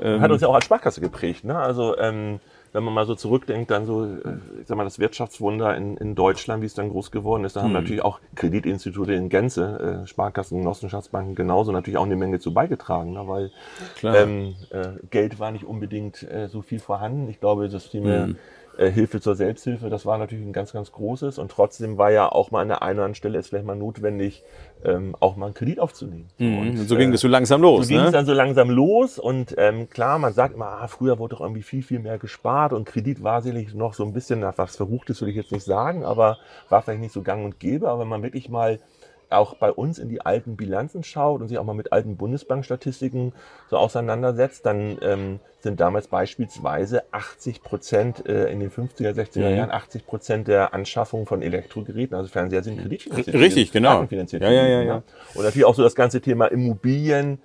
ähm, 0.00 0.20
Hat 0.20 0.30
uns 0.30 0.42
ja 0.42 0.48
auch 0.48 0.54
als 0.54 0.64
Sparkasse 0.64 1.00
geprägt. 1.00 1.44
Ne? 1.44 1.56
Also 1.56 1.96
ähm, 1.98 2.40
wenn 2.72 2.82
man 2.82 2.92
mal 2.92 3.06
so 3.06 3.14
zurückdenkt, 3.14 3.70
dann 3.70 3.86
so, 3.86 4.04
äh, 4.04 4.16
ich 4.60 4.66
sag 4.66 4.76
mal, 4.76 4.84
das 4.84 4.98
Wirtschaftswunder 4.98 5.76
in, 5.76 5.96
in 5.96 6.14
Deutschland, 6.14 6.62
wie 6.62 6.66
es 6.66 6.74
dann 6.74 6.90
groß 6.90 7.12
geworden 7.12 7.44
ist, 7.44 7.54
da 7.56 7.62
haben 7.62 7.72
natürlich 7.72 8.02
auch 8.02 8.18
Kreditinstitute 8.34 9.14
in 9.14 9.28
Gänze, 9.28 10.02
äh, 10.02 10.06
Sparkassen, 10.06 10.58
Genossenschaftsbanken 10.58 11.36
genauso 11.36 11.70
natürlich 11.70 11.98
auch 11.98 12.04
eine 12.04 12.16
Menge 12.16 12.40
zu 12.40 12.52
beigetragen, 12.52 13.12
ne? 13.12 13.28
weil 13.28 13.50
ähm, 14.02 14.56
äh, 14.70 14.88
Geld 15.10 15.38
war 15.38 15.52
nicht 15.52 15.64
unbedingt 15.64 16.22
äh, 16.24 16.48
so 16.48 16.62
viel 16.62 16.80
vorhanden. 16.80 17.28
Ich 17.28 17.38
glaube, 17.38 17.68
das 17.68 17.90
Thema 17.90 18.28
äh, 18.78 18.90
Hilfe 18.90 19.20
zur 19.20 19.34
Selbsthilfe, 19.34 19.90
das 19.90 20.06
war 20.06 20.18
natürlich 20.18 20.44
ein 20.44 20.52
ganz, 20.52 20.72
ganz 20.72 20.92
großes 20.92 21.38
und 21.38 21.50
trotzdem 21.50 21.98
war 21.98 22.10
ja 22.10 22.30
auch 22.30 22.50
mal 22.50 22.60
an 22.62 22.68
der 22.68 22.82
einen 22.82 22.98
oder 22.98 23.04
anderen 23.04 23.14
Stelle 23.14 23.38
es 23.38 23.48
vielleicht 23.48 23.66
mal 23.66 23.76
notwendig, 23.76 24.42
ähm, 24.84 25.16
auch 25.20 25.36
mal 25.36 25.46
einen 25.46 25.54
Kredit 25.54 25.80
aufzunehmen. 25.80 26.28
So, 26.38 26.44
Mhm. 26.44 26.58
und, 26.58 26.76
so 26.76 26.96
ging 26.96 27.08
äh, 27.08 27.12
das 27.12 27.20
so 27.20 27.28
langsam 27.28 27.62
los, 27.62 27.86
so 27.86 27.88
ging 27.88 27.98
es 27.98 28.06
ne? 28.06 28.12
dann 28.12 28.26
so 28.26 28.32
langsam 28.32 28.70
los 28.70 29.18
und 29.18 29.54
ähm, 29.58 29.88
klar, 29.90 30.18
man 30.18 30.32
sagt 30.32 30.54
immer, 30.54 30.66
ah, 30.66 30.88
früher 30.88 31.18
wurde 31.18 31.36
doch 31.36 31.40
irgendwie 31.40 31.62
viel, 31.62 31.82
viel 31.82 32.00
mehr 32.00 32.18
gespart 32.18 32.72
und 32.72 32.84
Kredit 32.86 33.22
war 33.22 33.42
sicherlich 33.42 33.74
noch 33.74 33.94
so 33.94 34.04
ein 34.04 34.12
bisschen, 34.12 34.44
was 34.56 34.76
Verruchtes 34.76 35.20
will 35.22 35.28
ich 35.28 35.36
jetzt 35.36 35.52
nicht 35.52 35.64
sagen, 35.64 36.04
aber 36.04 36.38
war 36.68 36.82
vielleicht 36.82 37.00
nicht 37.00 37.12
so 37.12 37.22
gang 37.22 37.44
und 37.44 37.60
gäbe, 37.60 37.88
aber 37.88 38.00
wenn 38.00 38.08
man 38.08 38.22
wirklich 38.22 38.48
mal 38.48 38.78
auch 39.34 39.54
bei 39.56 39.70
uns 39.70 39.98
in 39.98 40.08
die 40.08 40.20
alten 40.20 40.56
Bilanzen 40.56 41.02
schaut 41.02 41.40
und 41.40 41.48
sich 41.48 41.58
auch 41.58 41.64
mal 41.64 41.74
mit 41.74 41.92
alten 41.92 42.16
Bundesbankstatistiken 42.16 43.32
so 43.68 43.76
auseinandersetzt, 43.76 44.64
dann 44.66 44.98
ähm, 45.02 45.40
sind 45.60 45.80
damals 45.80 46.08
beispielsweise 46.08 47.02
80 47.12 47.62
Prozent 47.62 48.26
äh, 48.28 48.50
in 48.50 48.60
den 48.60 48.70
50er, 48.70 49.12
60er 49.12 49.50
Mhm. 49.50 49.56
Jahren, 49.56 49.70
80 49.70 50.06
Prozent 50.06 50.48
der 50.48 50.74
Anschaffung 50.74 51.26
von 51.26 51.42
Elektrogeräten, 51.42 52.16
also 52.16 52.28
Fernseher 52.28 52.62
sind 52.62 52.80
kreditfinanziert. 52.80 53.36
Richtig, 53.36 53.72
genau. 53.72 54.06
Ja, 54.10 54.50
ja, 54.50 54.66
ja, 54.66 54.82
ja. 54.82 55.02
Und 55.34 55.44
natürlich 55.44 55.64
auch 55.64 55.74
so 55.74 55.82
das 55.82 55.94
ganze 55.94 56.20
Thema 56.20 56.46
Immobilien 56.46 57.38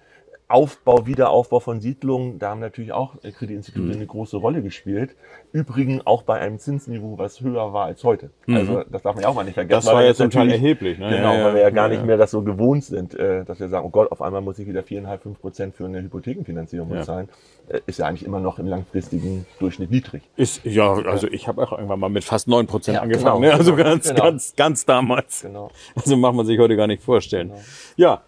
Aufbau, 0.51 1.06
Wiederaufbau 1.06 1.60
von 1.60 1.79
Siedlungen, 1.79 2.39
da 2.39 2.50
haben 2.50 2.60
natürlich 2.60 2.91
auch 2.91 3.13
äh, 3.24 3.32
Kreditinstitute 3.32 3.86
Mhm. 3.86 3.94
eine 3.94 4.06
große 4.08 4.36
Rolle 4.36 4.63
gespielt. 4.63 5.15
Übrigens 5.51 6.08
auch 6.08 6.24
bei 6.24 6.39
einem 6.39 6.58
Zinsniveau, 6.58 7.20
was 7.20 7.39
höher 7.41 7.72
war 7.72 7.86
als 7.86 8.03
heute. 8.03 8.32
Also 8.48 8.84
das 8.89 9.03
darf 9.03 9.13
man 9.13 9.24
ja 9.24 9.29
auch 9.29 9.36
mal 9.36 9.44
nicht 9.44 9.53
vergessen. 9.53 9.77
Mhm. 9.86 9.86
Das 9.86 9.94
war 9.94 10.03
jetzt 10.03 10.18
zum 10.18 10.32
Teil 10.32 10.48
natürlich- 10.48 10.63
erheblich. 10.63 10.98
Ne? 10.98 11.10
Genau, 11.12 11.29
weil 11.46 11.53
wir 11.53 11.62
ja 11.62 11.70
gar 11.70 11.88
nicht 11.88 12.00
ja. 12.00 12.06
mehr 12.06 12.18
das 12.18 12.32
so 12.32 12.41
gewohnt 12.41 12.84
sind, 12.84 13.13
äh, 13.13 13.46
dass 13.46 13.60
wir 13.60 13.70
sagen, 13.70 13.86
oh 13.86 13.89
Gott, 13.91 14.12
auf 14.12 14.24
einmal 14.24 14.41
muss 14.41 14.58
ich 14.58 14.68
wieder 14.68 14.82
4,5, 14.82 15.22
5 15.22 15.39
Prozent 15.39 15.75
für 15.75 15.86
eine 15.86 16.01
Hypothekenfinanzierung 16.01 16.89
Ja. 16.89 16.98
bezahlen. 16.98 17.29
Äh, 17.68 17.82
ist 17.86 18.00
ja 18.00 18.08
eigentlich 18.08 18.25
immer 18.25 18.39
noch 18.39 18.58
im 18.58 18.65
langfristigen 18.65 19.46
Durchschnitt 19.60 19.91
niedrig. 19.91 20.24
Ist, 20.36 20.65
ja, 20.65 20.94
also 20.94 21.27
ich 21.27 21.48
habe 21.48 21.62
auch 21.62 21.74
irgendwann 21.74 22.00
mal 22.00 22.10
mit 22.10 22.24
fast 22.24 22.48
9% 22.48 22.96
Ja, 22.96 23.01
angefangen. 23.03 23.41
genau, 23.44 23.53
ne? 23.53 23.53
Also 23.53 23.75
genau, 23.75 23.89
ganz, 23.91 24.08
genau. 24.10 24.24
ganz, 24.24 24.56
ganz 24.56 24.86
damals. 24.86 25.44
Genau. 25.44 25.70
Also 25.96 26.18
macht 26.18 26.34
man 26.34 26.48
sich 26.48 26.58
heute 26.58 26.75
gar 26.75 26.88
nicht 26.88 27.03
vorstellen. 27.03 27.51
Ja. 27.98 28.24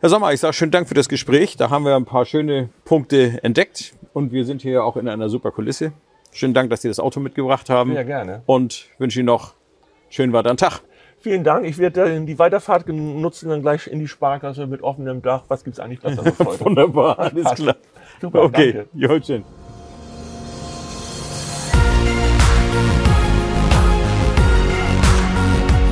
Herr 0.00 0.08
Sommer, 0.08 0.32
ich 0.32 0.40
sage 0.40 0.54
schönen 0.54 0.70
Dank 0.70 0.88
für 0.88 0.94
das 0.94 1.08
Gespräch. 1.08 1.56
Da 1.56 1.68
haben 1.70 1.84
wir 1.84 1.94
ein 1.94 2.06
paar 2.06 2.24
schöne 2.24 2.70
Punkte 2.84 3.38
entdeckt 3.42 3.92
und 4.14 4.32
wir 4.32 4.44
sind 4.46 4.62
hier 4.62 4.82
auch 4.84 4.96
in 4.96 5.08
einer 5.08 5.28
super 5.28 5.50
Kulisse. 5.50 5.92
Schönen 6.32 6.54
Dank, 6.54 6.70
dass 6.70 6.80
Sie 6.82 6.88
das 6.88 6.98
Auto 7.00 7.20
mitgebracht 7.20 7.68
haben. 7.68 7.92
Ja, 7.92 8.02
gerne. 8.02 8.42
Und 8.46 8.86
wünsche 8.98 9.18
Ihnen 9.20 9.26
noch 9.26 9.48
einen 9.52 10.12
schönen 10.12 10.32
weiteren 10.32 10.56
Tag. 10.56 10.80
Vielen 11.18 11.44
Dank. 11.44 11.66
Ich 11.66 11.76
werde 11.76 12.18
die 12.22 12.38
Weiterfahrt 12.38 12.88
nutzen, 12.88 13.50
dann 13.50 13.60
gleich 13.60 13.88
in 13.88 13.98
die 13.98 14.08
Sparkasse 14.08 14.66
mit 14.66 14.82
offenem 14.82 15.20
Dach. 15.20 15.42
Was 15.48 15.64
gibt's 15.64 15.78
eigentlich 15.78 16.00
Besseres 16.00 16.38
heute? 16.38 16.60
Wunderbar, 16.64 17.18
alles 17.18 17.44
Passt. 17.44 17.56
klar. 17.56 17.76
Super, 18.22 18.42
Okay, 18.44 18.86
danke. 18.98 19.24
schön. 19.26 19.44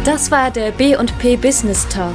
Das 0.05 0.31
war 0.31 0.51
der 0.51 0.71
B&P 0.71 1.37
Business 1.37 1.87
Talk. 1.89 2.15